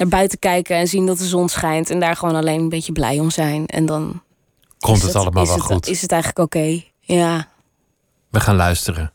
[0.00, 1.90] naar buiten kijken en zien dat de zon schijnt.
[1.90, 3.66] En daar gewoon alleen een beetje blij om zijn.
[3.66, 4.22] En dan
[4.78, 5.86] Komt het allemaal is wel het, goed?
[5.88, 6.82] Is het eigenlijk oké?
[7.00, 7.48] Ja.
[8.30, 9.12] We gaan luisteren.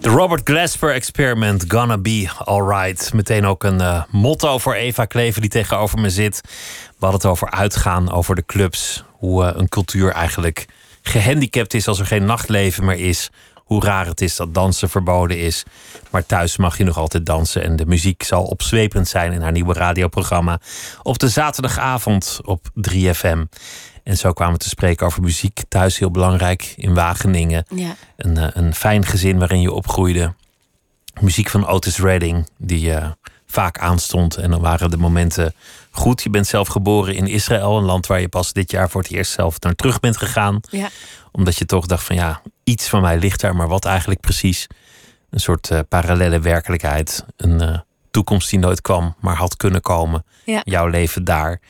[0.00, 3.12] De Robert Glasper Experiment, Gonna Be Alright.
[3.12, 6.40] Meteen ook een uh, motto voor Eva Kleven die tegenover me zit.
[6.44, 6.50] We
[6.98, 9.04] hadden het over uitgaan, over de clubs.
[9.12, 10.66] Hoe uh, een cultuur eigenlijk
[11.02, 13.30] gehandicapt is als er geen nachtleven meer is.
[13.66, 15.64] Hoe raar het is dat dansen verboden is.
[16.10, 17.62] Maar thuis mag je nog altijd dansen.
[17.62, 20.60] En de muziek zal opzwepend zijn in haar nieuwe radioprogramma.
[21.02, 23.38] Op de zaterdagavond op 3FM.
[24.02, 25.62] En zo kwamen we te spreken over muziek.
[25.68, 27.64] Thuis heel belangrijk in Wageningen.
[27.74, 27.96] Ja.
[28.16, 30.34] Een, uh, een fijn gezin waarin je opgroeide.
[31.20, 33.10] Muziek van Otis Redding, die uh,
[33.46, 34.36] vaak aanstond.
[34.36, 35.54] En dan waren de momenten
[35.90, 36.22] goed.
[36.22, 39.10] Je bent zelf geboren in Israël, een land waar je pas dit jaar voor het
[39.10, 40.60] eerst zelf naar terug bent gegaan.
[40.70, 40.88] Ja.
[41.36, 44.66] Omdat je toch dacht van ja, iets van mij ligt daar, maar wat eigenlijk precies?
[45.30, 47.24] Een soort uh, parallele werkelijkheid.
[47.36, 50.24] Een toekomst die nooit kwam, maar had kunnen komen.
[50.44, 50.60] Ja.
[50.64, 51.60] Jouw leven daar.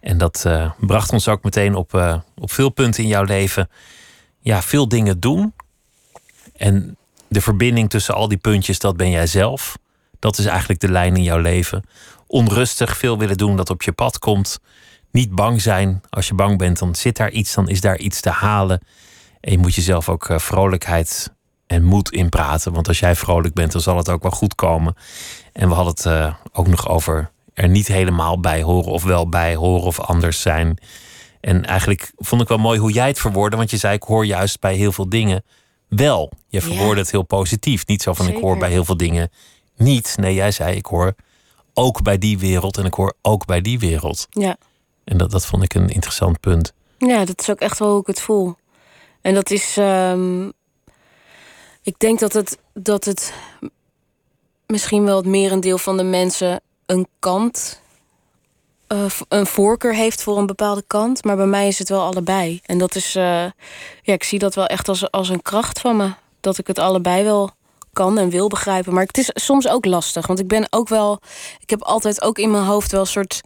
[0.00, 3.70] En dat uh, bracht ons ook meteen op, op veel punten in jouw leven.
[4.40, 5.54] Ja, veel dingen doen.
[6.56, 6.96] En
[7.28, 9.78] de verbinding tussen al die puntjes, dat ben jij zelf.
[10.18, 11.84] Dat is eigenlijk de lijn in jouw leven.
[12.26, 14.58] Onrustig, veel willen doen dat op je pad komt.
[15.10, 16.00] Niet bang zijn.
[16.10, 18.80] Als je bang bent, dan zit daar iets, dan is daar iets te halen.
[19.40, 21.32] En je moet jezelf ook uh, vrolijkheid
[21.66, 22.72] en moed inpraten.
[22.72, 24.94] Want als jij vrolijk bent, dan zal het ook wel goed komen.
[25.52, 29.54] En we hadden het ook nog over er niet helemaal bij horen of wel bij
[29.54, 30.78] horen of anders zijn.
[31.40, 34.26] En eigenlijk vond ik wel mooi hoe jij het verwoordde, want je zei ik hoor
[34.26, 35.44] juist bij heel veel dingen
[35.88, 36.32] wel.
[36.46, 37.00] Je verwoordde ja.
[37.00, 37.86] het heel positief.
[37.86, 38.40] Niet zo van Zeker.
[38.40, 39.30] ik hoor bij heel veel dingen
[39.76, 40.14] niet.
[40.16, 41.14] Nee, jij zei ik hoor
[41.74, 44.26] ook bij die wereld en ik hoor ook bij die wereld.
[44.30, 44.56] Ja.
[45.04, 46.72] En dat, dat vond ik een interessant punt.
[46.98, 48.56] Ja, dat is ook echt wel hoe ik het voel.
[49.20, 49.76] En dat is.
[49.76, 50.52] Um,
[51.82, 53.32] ik denk dat het, dat het
[54.66, 57.80] misschien wel het merendeel van de mensen een kant,
[58.88, 61.24] uh, een voorkeur heeft voor een bepaalde kant.
[61.24, 62.60] Maar bij mij is het wel allebei.
[62.64, 63.22] En dat is, uh,
[64.02, 66.12] ja, ik zie dat wel echt als, als een kracht van me.
[66.40, 67.50] Dat ik het allebei wel
[67.92, 68.94] kan en wil begrijpen.
[68.94, 70.26] Maar het is soms ook lastig.
[70.26, 71.20] Want ik ben ook wel,
[71.60, 73.40] ik heb altijd ook in mijn hoofd wel een soort.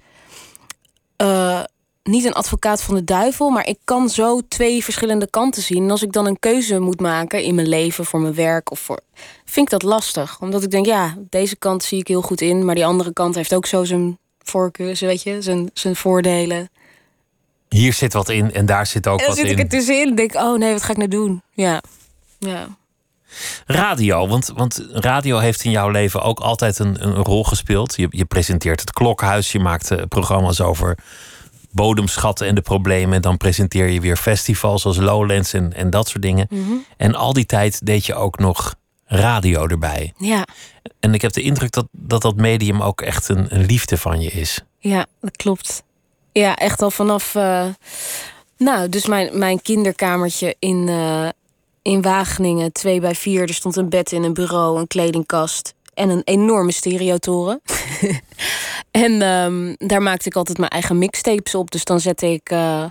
[1.17, 1.63] Uh,
[2.03, 5.83] niet een advocaat van de duivel, maar ik kan zo twee verschillende kanten zien.
[5.83, 8.81] En als ik dan een keuze moet maken in mijn leven, voor mijn werk of
[8.81, 9.01] voor.
[9.45, 10.41] vind ik dat lastig.
[10.41, 13.35] Omdat ik denk, ja, deze kant zie ik heel goed in, maar die andere kant
[13.35, 16.71] heeft ook zo zijn voorkeur, weet je, zijn, zijn voordelen.
[17.69, 19.43] Hier zit wat in en daar zit ook en wat in.
[19.43, 21.43] Dan zit ik er tussenin en denk, oh nee, wat ga ik nou doen?
[21.53, 21.83] Ja.
[22.39, 22.69] ja.
[23.67, 27.97] Radio, want, want radio heeft in jouw leven ook altijd een, een rol gespeeld.
[27.97, 30.99] Je, je presenteert het klokhuis, je maakt programma's over
[31.73, 33.15] bodemschatten en de problemen.
[33.15, 36.47] En dan presenteer je weer festivals als Lowlands en, en dat soort dingen.
[36.51, 36.73] Mhm.
[36.97, 40.13] En al die tijd deed je ook nog radio erbij.
[40.17, 40.47] Ja.
[41.01, 44.21] En ik heb de indruk dat dat, dat medium ook echt een, een liefde van
[44.21, 44.61] je is.
[44.79, 45.83] Ja, dat klopt.
[46.33, 47.35] Ja, echt al vanaf.
[47.35, 47.67] Uh,
[48.57, 51.29] nou, dus mijn, mijn kinderkamertje in, uh,
[51.83, 53.43] in Wageningen, 2 bij 4.
[53.43, 57.61] Er stond een bed in, een bureau, een kledingkast en een enorme stereotoren.
[58.91, 61.71] en um, daar maakte ik altijd mijn eigen mixtapes op.
[61.71, 62.85] Dus dan zette ik uh,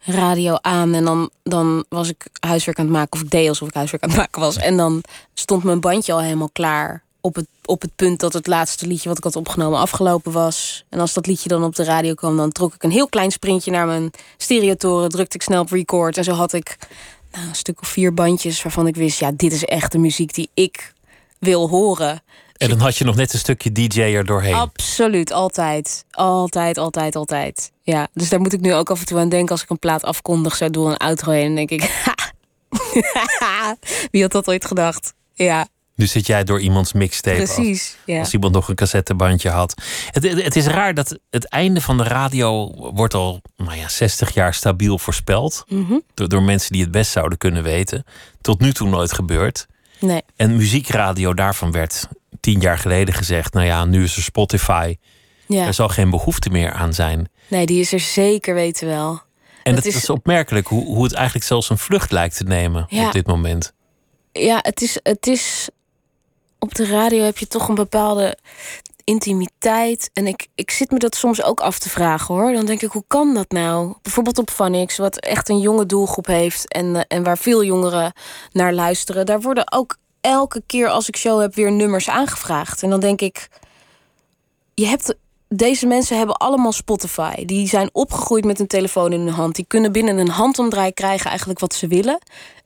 [0.00, 3.12] radio aan en dan, dan was ik huiswerk aan het maken.
[3.12, 4.56] Of ik deed alsof ik huiswerk aan het maken was.
[4.56, 5.02] En dan
[5.34, 7.02] stond mijn bandje al helemaal klaar.
[7.22, 10.84] Op het, op het punt dat het laatste liedje wat ik had opgenomen afgelopen was.
[10.88, 13.30] En als dat liedje dan op de radio kwam, dan trok ik een heel klein
[13.30, 15.08] sprintje naar mijn stereotoren.
[15.08, 16.16] Drukte ik snel op record.
[16.16, 16.76] En zo had ik
[17.32, 20.34] nou, een stuk of vier bandjes waarvan ik wist, ja, dit is echt de muziek
[20.34, 20.92] die ik
[21.40, 22.22] wil horen.
[22.56, 24.54] En dan had je nog net een stukje DJ er doorheen.
[24.54, 26.04] Absoluut, altijd.
[26.10, 27.72] Altijd, altijd, altijd.
[27.82, 29.78] Ja, dus daar moet ik nu ook af en toe aan denken als ik een
[29.78, 31.46] plaat afkondig, zo door een outro heen.
[31.46, 31.80] Dan denk ik,
[34.10, 35.14] wie had dat ooit gedacht?
[35.34, 35.68] Ja.
[35.94, 37.36] Nu zit jij door iemands mixtape.
[37.36, 37.82] Precies.
[37.82, 38.18] Als, ja.
[38.18, 39.82] als iemand nog een cassettebandje had.
[40.10, 43.88] Het, het, het, is raar dat het einde van de radio wordt al nou ja,
[43.88, 45.64] 60 jaar stabiel voorspeld.
[45.68, 46.02] Mm -hmm.
[46.14, 48.04] door, door mensen die het best zouden kunnen weten.
[48.40, 49.66] Tot nu toe nooit gebeurd.
[50.00, 50.22] Nee.
[50.36, 52.08] En muziekradio, daarvan werd
[52.40, 54.96] tien jaar geleden gezegd: nou ja, nu is er Spotify.
[55.46, 55.66] Ja.
[55.66, 57.28] Er zal geen behoefte meer aan zijn.
[57.48, 59.20] Nee, die is er zeker weten wel.
[59.62, 59.96] En het is...
[59.96, 63.06] is opmerkelijk hoe, hoe het eigenlijk zelfs een vlucht lijkt te nemen ja.
[63.06, 63.72] op dit moment.
[64.32, 65.68] Ja, het is, het is.
[66.58, 68.36] Op de radio heb je toch een bepaalde
[69.10, 70.10] intimiteit.
[70.12, 72.52] En ik, ik zit me dat soms ook af te vragen hoor.
[72.52, 73.94] Dan denk ik, hoe kan dat nou?
[74.02, 76.68] Bijvoorbeeld op Phonics, wat echt een jonge doelgroep heeft.
[76.68, 78.12] En, en waar veel jongeren
[78.52, 79.26] naar luisteren.
[79.26, 82.82] Daar worden ook elke keer als ik show heb weer nummers aangevraagd.
[82.82, 83.48] En dan denk ik,
[84.74, 85.14] je hebt
[85.48, 87.44] deze mensen hebben allemaal Spotify.
[87.44, 89.54] Die zijn opgegroeid met een telefoon in hun hand.
[89.54, 92.18] Die kunnen binnen een handomdraai krijgen eigenlijk wat ze willen.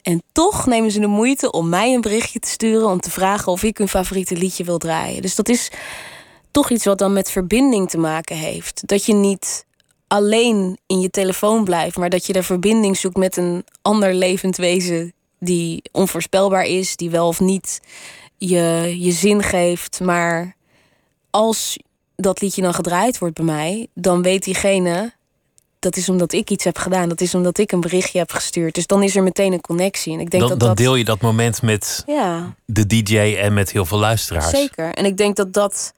[0.03, 3.53] En toch nemen ze de moeite om mij een berichtje te sturen om te vragen
[3.53, 5.22] of ik hun favoriete liedje wil draaien.
[5.22, 5.70] Dus dat is
[6.55, 8.83] toch iets wat dan met verbinding te maken heeft.
[8.87, 9.67] Dat je niet
[10.07, 14.57] alleen in je telefoon blijft, maar dat je de verbinding zoekt met een ander levend
[14.57, 17.81] wezen die onvoorspelbaar is, die wel of niet
[18.39, 20.01] je, je zin geeft.
[20.01, 20.57] Maar
[21.31, 21.79] als
[22.17, 25.13] dat liedje dan gedraaid wordt bij mij, dan weet diegene
[25.79, 27.09] dat is omdat ik iets heb gedaan.
[27.09, 28.75] Dat is omdat ik een berichtje heb gestuurd.
[28.75, 30.13] Dus dan is er meteen een connectie.
[30.13, 33.17] En ik denk dan, dat dan dat, deel je dat moment met Ja, de DJ
[33.19, 34.51] en met heel veel luisteraars.
[34.51, 34.95] zeker.
[34.95, 35.95] En ik denk dat dat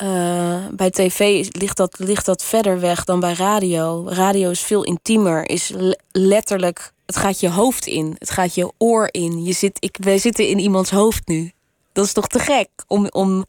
[0.00, 4.08] eh, bij tv ligt dat, ligt dat verder weg dan bij radio.
[4.08, 5.48] Radio is veel intiemer.
[5.48, 8.16] Is le- letterlijk, het gaat je hoofd in.
[8.18, 9.44] Het gaat je oor in.
[9.44, 11.52] Je zit, ik, wij zitten in iemands hoofd nu.
[11.92, 13.44] Dat is toch te gek om, om,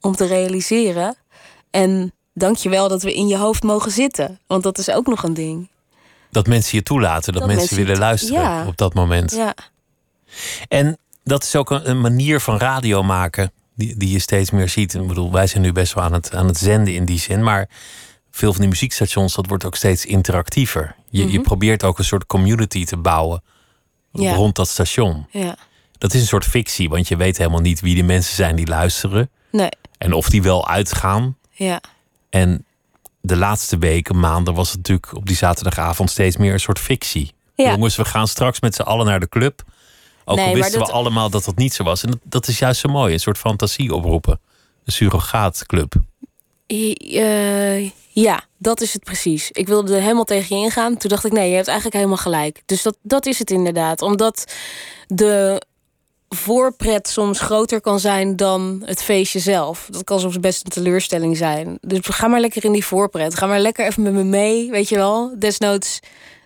[0.00, 1.16] om te realiseren.
[1.70, 4.40] En dank je wel dat we in je hoofd mogen zitten.
[4.46, 5.68] Want dat is ook nog een ding.
[6.30, 8.66] Dat mensen je toelaten, dat, Dat mensen, mensen willen luisteren ja.
[8.66, 9.30] op dat moment.
[9.30, 9.54] Ja.
[10.68, 14.68] En dat is ook een, een manier van radio maken die, die je steeds meer
[14.68, 14.94] ziet.
[14.94, 17.42] Ik bedoel, wij zijn nu best wel aan het, aan het zenden in die zin.
[17.42, 17.68] Maar
[18.30, 20.94] veel van die muziekstations, dat wordt ook steeds interactiever.
[21.10, 23.42] Je, je probeert ook een soort community te bouwen
[24.12, 24.22] Mhm.
[24.22, 24.34] Ja.
[24.34, 25.26] rond dat station.
[25.30, 25.56] ja.
[25.98, 28.66] Dat is een soort fictie, want je weet helemaal niet wie de mensen zijn die
[28.66, 29.30] luisteren.
[29.52, 29.68] Nee.
[29.98, 31.36] En of die wel uitgaan.
[31.50, 31.80] Ja.
[32.30, 32.64] En
[33.20, 37.32] de laatste weken, maanden, was het natuurlijk op die zaterdagavond steeds meer een soort fictie.
[37.54, 37.70] Ja.
[37.70, 39.62] Jongens, we gaan straks met z'n allen naar de club.
[40.24, 42.02] Ook Nee, al wisten dat- we allemaal dat dat niet zo was.
[42.02, 44.40] En dat, dat is juist zo mooi, een soort fantasie oproepen.
[44.84, 45.94] Een surrogaatclub.
[46.66, 49.50] Eh, ja, dat is het precies.
[49.50, 50.96] Ik wilde er helemaal tegen je ingaan.
[50.96, 52.62] Toen dacht ik, nee, je hebt eigenlijk helemaal gelijk.
[52.66, 54.02] Dus dat, dat is het inderdaad.
[54.02, 54.52] Omdat
[55.06, 55.62] de
[56.28, 59.86] voorpret soms groter kan zijn dan het feestje zelf.
[59.90, 61.78] Dat kan soms best een teleurstelling zijn.
[61.80, 63.34] Dus ga maar lekker in die voorpret.
[63.34, 65.34] Ga maar lekker even met me mee, weet je wel.
[65.38, 66.00] Desnoods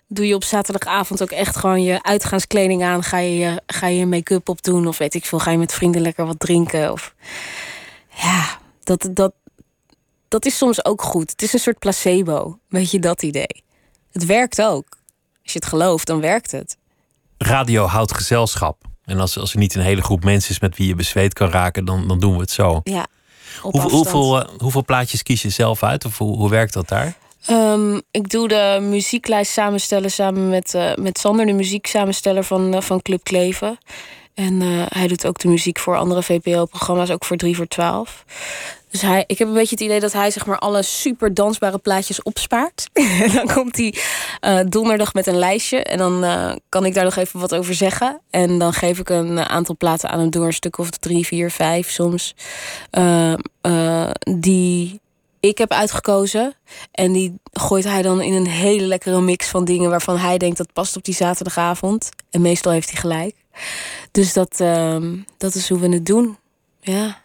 [0.09, 3.03] doe je op zaterdagavond ook echt gewoon je uitgaanskleding aan.
[3.03, 5.39] Ga je ga je je make-up op doen of weet ik veel.
[5.39, 6.91] Ga je met vrienden lekker wat drinken.
[6.91, 7.13] Of...
[8.15, 9.33] Ja, dat, dat,
[10.27, 11.31] dat is soms ook goed.
[11.31, 12.59] Het is een soort placebo.
[12.67, 13.63] Weet je dat idee?
[14.11, 14.97] Het werkt ook.
[15.43, 16.77] Als je het gelooft, dan werkt het.
[17.37, 18.77] Radio houdt gezelschap.
[19.03, 21.49] En als, als er niet een hele groep mensen is met wie je bezweet kan
[21.49, 22.81] raken, dan, dan doen we het zo.
[22.83, 23.07] Ja.
[23.61, 23.91] Hoeveel, afstand.
[23.91, 26.05] hoeveel, eh, hoeveel plaatjes kies je zelf uit?
[26.05, 27.17] Of hoe, hoe werkt dat daar?
[27.45, 32.81] Ehm, ik doe de muzieklijst samenstellen samen met, eh, met Sander, de muzieksamensteller van, eh,
[32.81, 33.77] van Club Kleven.
[34.33, 38.25] En eh, hij doet ook de muziek voor andere VPO-programma's, ook voor 3 voor 12.
[38.91, 41.77] Dus hij, ik heb een beetje het idee dat hij zeg maar alle super dansbare
[41.77, 42.89] plaatjes opspaart.
[42.93, 43.93] en dan komt hij
[44.69, 45.83] donderdag met een lijstje.
[45.83, 46.25] En dan
[46.69, 48.21] kan ik daar nog even wat over zeggen.
[48.29, 51.51] En dan geef ik een aantal platen aan hem door, een stuk of drie, vier,
[51.51, 52.35] vijf soms.
[52.89, 54.09] Eh, eh,
[54.39, 54.99] die
[55.39, 56.53] ik heb uitgekozen.
[56.91, 60.57] En die gooit hij dan in een hele lekkere mix van dingen waarvan hij denkt
[60.57, 62.09] dat past op die zaterdagavond.
[62.29, 63.35] En meestal heeft hij gelijk.
[64.11, 66.37] Dus dat, ehm, dat is hoe we het doen.
[66.81, 67.21] Ja,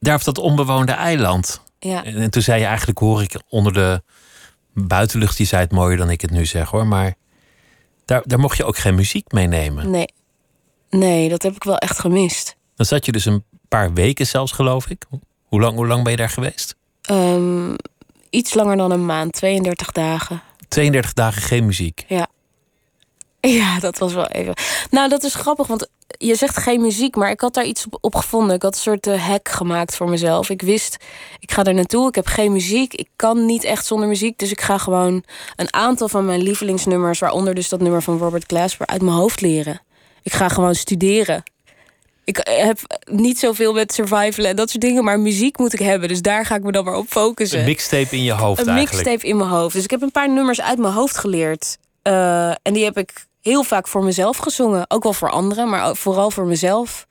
[0.00, 1.60] Daar op dat onbewoonde eiland.
[1.78, 2.04] ja.
[2.04, 4.02] En, en toen zei je eigenlijk, hoor ik onder de
[4.74, 6.86] buitenlucht, je zei het mooier dan ik het nu zeg hoor.
[6.86, 7.14] Maar
[8.04, 9.90] daar, daar mocht je ook geen muziek meenemen.
[9.90, 10.08] Nee.
[10.90, 12.56] Nee, dat heb ik wel echt gemist.
[12.76, 15.04] Dan zat je dus een paar weken zelfs, geloof ik.
[15.44, 16.76] Hoe lang, hoe lang ben je daar geweest?
[17.04, 17.74] Ehm,
[18.30, 20.42] iets langer dan een maand, 32 dagen.
[20.68, 22.04] 32 dagen geen muziek.
[22.08, 22.26] Ja.
[23.40, 24.54] Ja, dat was wel even.
[24.90, 25.88] Nou, dat is grappig, want
[26.18, 28.54] je zegt geen muziek, maar ik had daar iets op, op gevonden.
[28.56, 30.50] Ik had een soort eh, hack gemaakt voor mezelf.
[30.50, 30.96] Ik wist,
[31.38, 32.94] ik ga er naartoe, ik heb geen muziek.
[32.94, 35.24] Ik kan niet echt zonder muziek, dus ik ga gewoon
[35.56, 39.40] een aantal van mijn lievelingsnummers, waaronder dus dat nummer van Robert Glasper, uit mijn hoofd
[39.40, 39.80] leren.
[40.22, 41.42] Ik ga gewoon studeren.
[42.24, 42.78] Ik heb
[43.10, 46.08] niet zoveel met survival en dat soort dingen, maar muziek moet ik hebben.
[46.08, 48.68] Dus daar ga ik me dan maar op focussen Een mixtape in je hoofd een
[48.68, 49.06] eigenlijk.
[49.06, 49.74] mixtape in mijn hoofd.
[49.74, 51.78] Dus ik heb een paar nummers uit mijn hoofd geleerd.
[52.02, 54.84] Eh, en die heb ik heel vaak voor mezelf gezongen.
[54.90, 57.06] Ook wel voor anderen, maar vooral voor mezelf.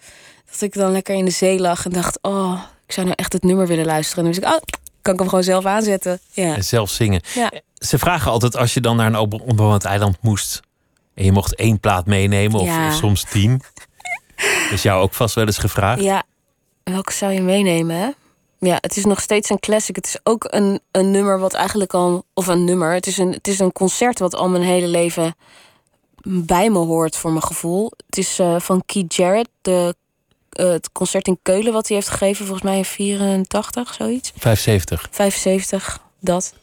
[0.52, 2.20] Dat ik dan lekker in de zee lag en dacht...
[2.22, 4.26] oh, ik zou nou echt het nummer willen luisteren.
[4.26, 4.68] En dan wist ik, oh,
[5.02, 6.20] kan ik hem gewoon zelf aanzetten.
[6.32, 6.56] Ja.
[6.56, 7.22] En zelf zingen.
[7.34, 7.52] Ja.
[7.74, 10.60] Ze vragen altijd als je dan naar een onbewoond eiland moest.
[11.16, 12.88] En je mocht één plaat meenemen, of, Ja.
[12.88, 13.62] of soms tien.
[14.72, 16.02] Is jou ook vast wel eens gevraagd.
[16.02, 16.24] ja,
[16.84, 18.10] welke zou je meenemen, hè?
[18.60, 19.96] Ja, het is nog steeds een classic.
[19.96, 22.26] Het is ook een, een nummer wat eigenlijk al...
[22.34, 25.36] Of een nummer, het is een, het is een concert wat al mijn hele leven
[26.24, 27.92] bij me hoort, voor mijn gevoel.
[28.06, 29.96] Het is eh, van Keith Jarrett, de,
[30.50, 34.32] eh, het concert in Keulen wat hij heeft gegeven, volgens mij in 84, zoiets.
[34.38, 35.08] 75.
[35.12, 36.54] 75, dat.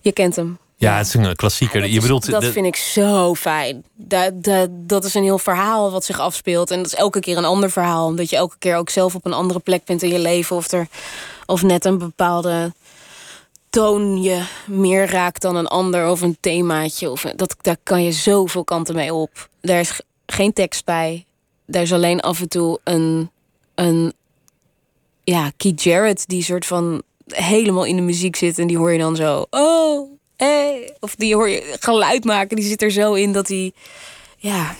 [0.00, 0.58] Je kent hem.
[0.80, 1.80] Ja, het is een klassieker.
[1.80, 3.84] Dat je is- bedoelt, dat de- vind ik zo fijn.
[3.94, 6.70] Dat, dat, dat is een heel verhaal wat zich afspeelt.
[6.70, 8.06] En dat is elke keer een ander verhaal.
[8.06, 10.56] Omdat je elke keer ook zelf op een andere plek bent in je leven.
[10.56, 10.86] Of, er,
[11.46, 12.72] of net een bepaalde
[13.70, 17.10] toon je meer raakt dan een ander of een themaatje.
[17.10, 19.48] Of, dat, daar kan je zoveel kanten mee op.
[19.60, 21.24] Daar is geen tekst bij.
[21.66, 23.30] Daar is alleen af en toe een,
[23.74, 24.12] een
[25.24, 28.58] ja, Keith Jarrett die soort van helemaal in de muziek zit.
[28.58, 30.10] En die hoor je dan zo, oh,
[30.46, 30.94] hey.
[31.00, 33.72] Of die hoor je geluid maken, die zit er zo in dat hij,
[34.36, 34.74] ja...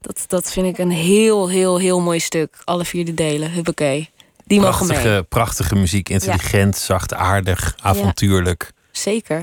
[0.00, 2.56] Dat, dat vind ik een heel, heel, heel mooi stuk.
[2.64, 4.10] Alle vier de delen, huppakee.
[4.44, 5.22] Die mogen Prachtige, mee.
[5.22, 8.72] prachtige muziek, intelligent, zachtaardig, avontuurlijk.
[8.92, 9.38] Zeker.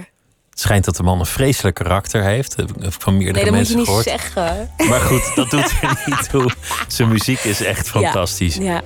[0.50, 2.56] Het schijnt dat de man een vreselijk karakter heeft.
[2.58, 4.04] Dat heb ik van meerdere Nee, dat moet je niet gehoord.
[4.04, 4.72] zeggen.
[4.90, 6.52] Maar goed, dat doet er niet toe.
[6.88, 8.56] Zijn muziek is echt fantastisch.
[8.56, 8.82] Ja,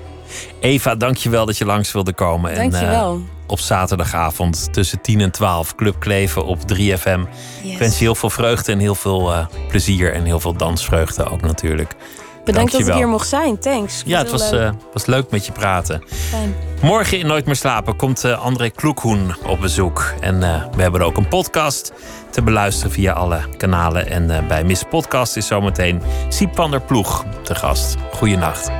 [0.59, 2.55] Eva, dankjewel dat je langs wilde komen.
[2.55, 3.13] Dankjewel.
[3.13, 7.23] En, eh, op zaterdagavond tussen 10 en 12, Club Kleven op 3FM.
[7.63, 7.71] Yes.
[7.71, 11.29] Ik wens je heel veel vreugde en heel veel eh, plezier en heel veel dansvreugde
[11.29, 11.95] ook natuurlijk.
[12.43, 13.59] Bedankt dat ik hier mocht zijn.
[13.59, 14.01] Thanks.
[14.05, 14.61] Ja, het was, leuk.
[14.61, 16.03] eh, was leuk met je praten.
[16.29, 16.55] Fijn.
[16.81, 20.13] Morgen in Nooit meer slapen komt eh, André Kloekhoen op bezoek.
[20.19, 20.39] En
[20.75, 21.93] we hebben ook een podcast
[22.29, 24.09] te beluisteren via alle kanalen.
[24.09, 27.95] En bij Miss Podcast is zometeen Siep van der Ploeg te gast.
[28.13, 28.71] Goeienacht.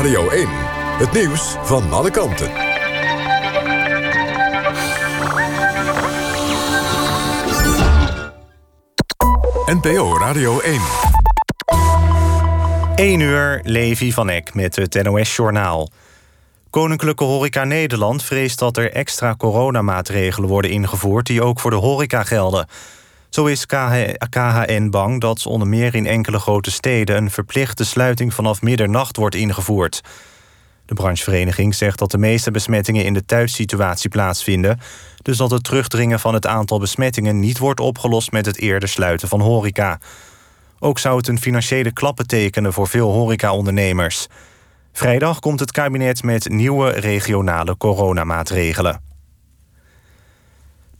[0.00, 0.48] Radio 1.
[0.98, 2.50] Het nieuws van alle kanten.
[9.66, 10.80] NPO Radio 1.
[12.94, 15.88] 1 uur, Levi van Eck met het NOS-journaal.
[16.70, 21.26] Koninklijke Horeca Nederland vreest dat er extra coronamaatregelen worden ingevoerd...
[21.26, 22.66] die ook voor de horeca gelden.
[23.30, 23.94] Zo is KH
[24.28, 27.16] KHN bang dat onder meer in enkele grote steden...
[27.16, 30.00] een verplichte sluiting vanaf middernacht wordt ingevoerd.
[30.86, 34.80] De branchevereniging zegt dat de meeste besmettingen in de thuissituatie plaatsvinden...
[35.22, 38.32] dus dat het terugdringen van het aantal besmettingen niet wordt opgelost...
[38.32, 39.98] met het eerder sluiten van horeca.
[40.78, 44.26] Ook zou het een financiële klap betekenen voor veel horecaondernemers.
[44.92, 49.09] Vrijdag komt het kabinet met nieuwe regionale coronamaatregelen.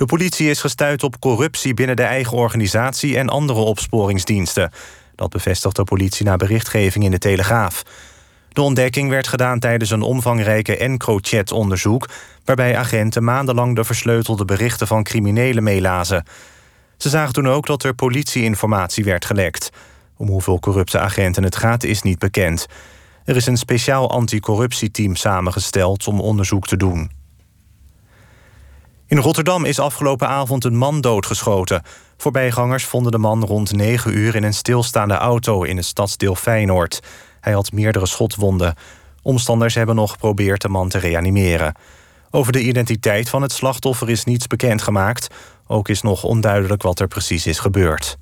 [0.01, 4.71] De politie is gestuurd op corruptie binnen de eigen organisatie en andere opsporingsdiensten.
[5.15, 7.83] Dat bevestigt de politie na berichtgeving in de Telegraaf.
[8.49, 12.09] De ontdekking werd gedaan tijdens een omvangrijke EncroChat-onderzoek...
[12.45, 16.25] waarbij agenten maandenlang de versleutelde berichten van criminelen meelazen.
[16.97, 19.71] Ze zagen toen ook dat er politieinformatie werd gelekt.
[20.17, 22.67] Om hoeveel corrupte agenten het gaat is niet bekend.
[23.25, 27.20] Er is een speciaal anticorruptieteam samengesteld om onderzoek te doen.
[29.11, 31.83] In Rotterdam is afgelopen avond een man doodgeschoten.
[32.17, 37.01] Voorbijgangers vonden de man rond 9 uur in een stilstaande auto in het stadsdeel Feyenoord.
[37.41, 38.75] Hij had meerdere schotwonden.
[39.23, 41.75] Omstanders hebben nog geprobeerd de man te reanimeren.
[42.31, 45.35] Over de identiteit van het slachtoffer is niets bekendgemaakt.
[45.67, 48.19] Ook is nog onduidelijk wat er precies is gebeurd.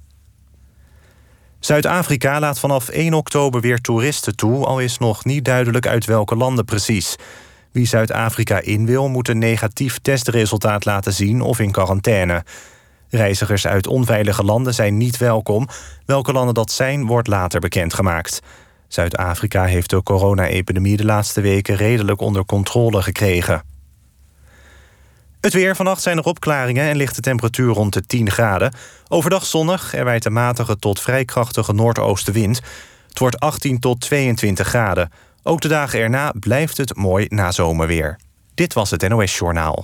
[1.58, 6.36] Zuid-Afrika laat vanaf 1 oktober weer toeristen toe, al is nog niet duidelijk uit welke
[6.36, 7.16] landen precies.
[7.72, 12.44] Wie Zuid-Afrika in wil, moet een negatief testresultaat laten zien of in quarantaine.
[13.10, 15.68] Reizigers uit onveilige landen zijn niet welkom.
[16.06, 18.40] Welke landen dat zijn, wordt later bekendgemaakt.
[18.88, 23.62] Zuid-Afrika heeft de corona-epidemie de laatste weken redelijk onder controle gekregen.
[25.40, 25.76] Het weer.
[25.76, 28.72] Vannacht zijn er opklaringen en ligt de temperatuur rond de 10 graden.
[29.08, 29.94] Overdag zonnig.
[29.94, 32.60] Er wijdt een matige tot vrij krachtige noordoostenwind.
[33.08, 35.10] Het wordt 18 tot 22 graden.
[35.48, 38.18] Ook de dagen erna blijft het mooi nazomerweer.
[38.54, 39.76] Dit was het NOS Journaal.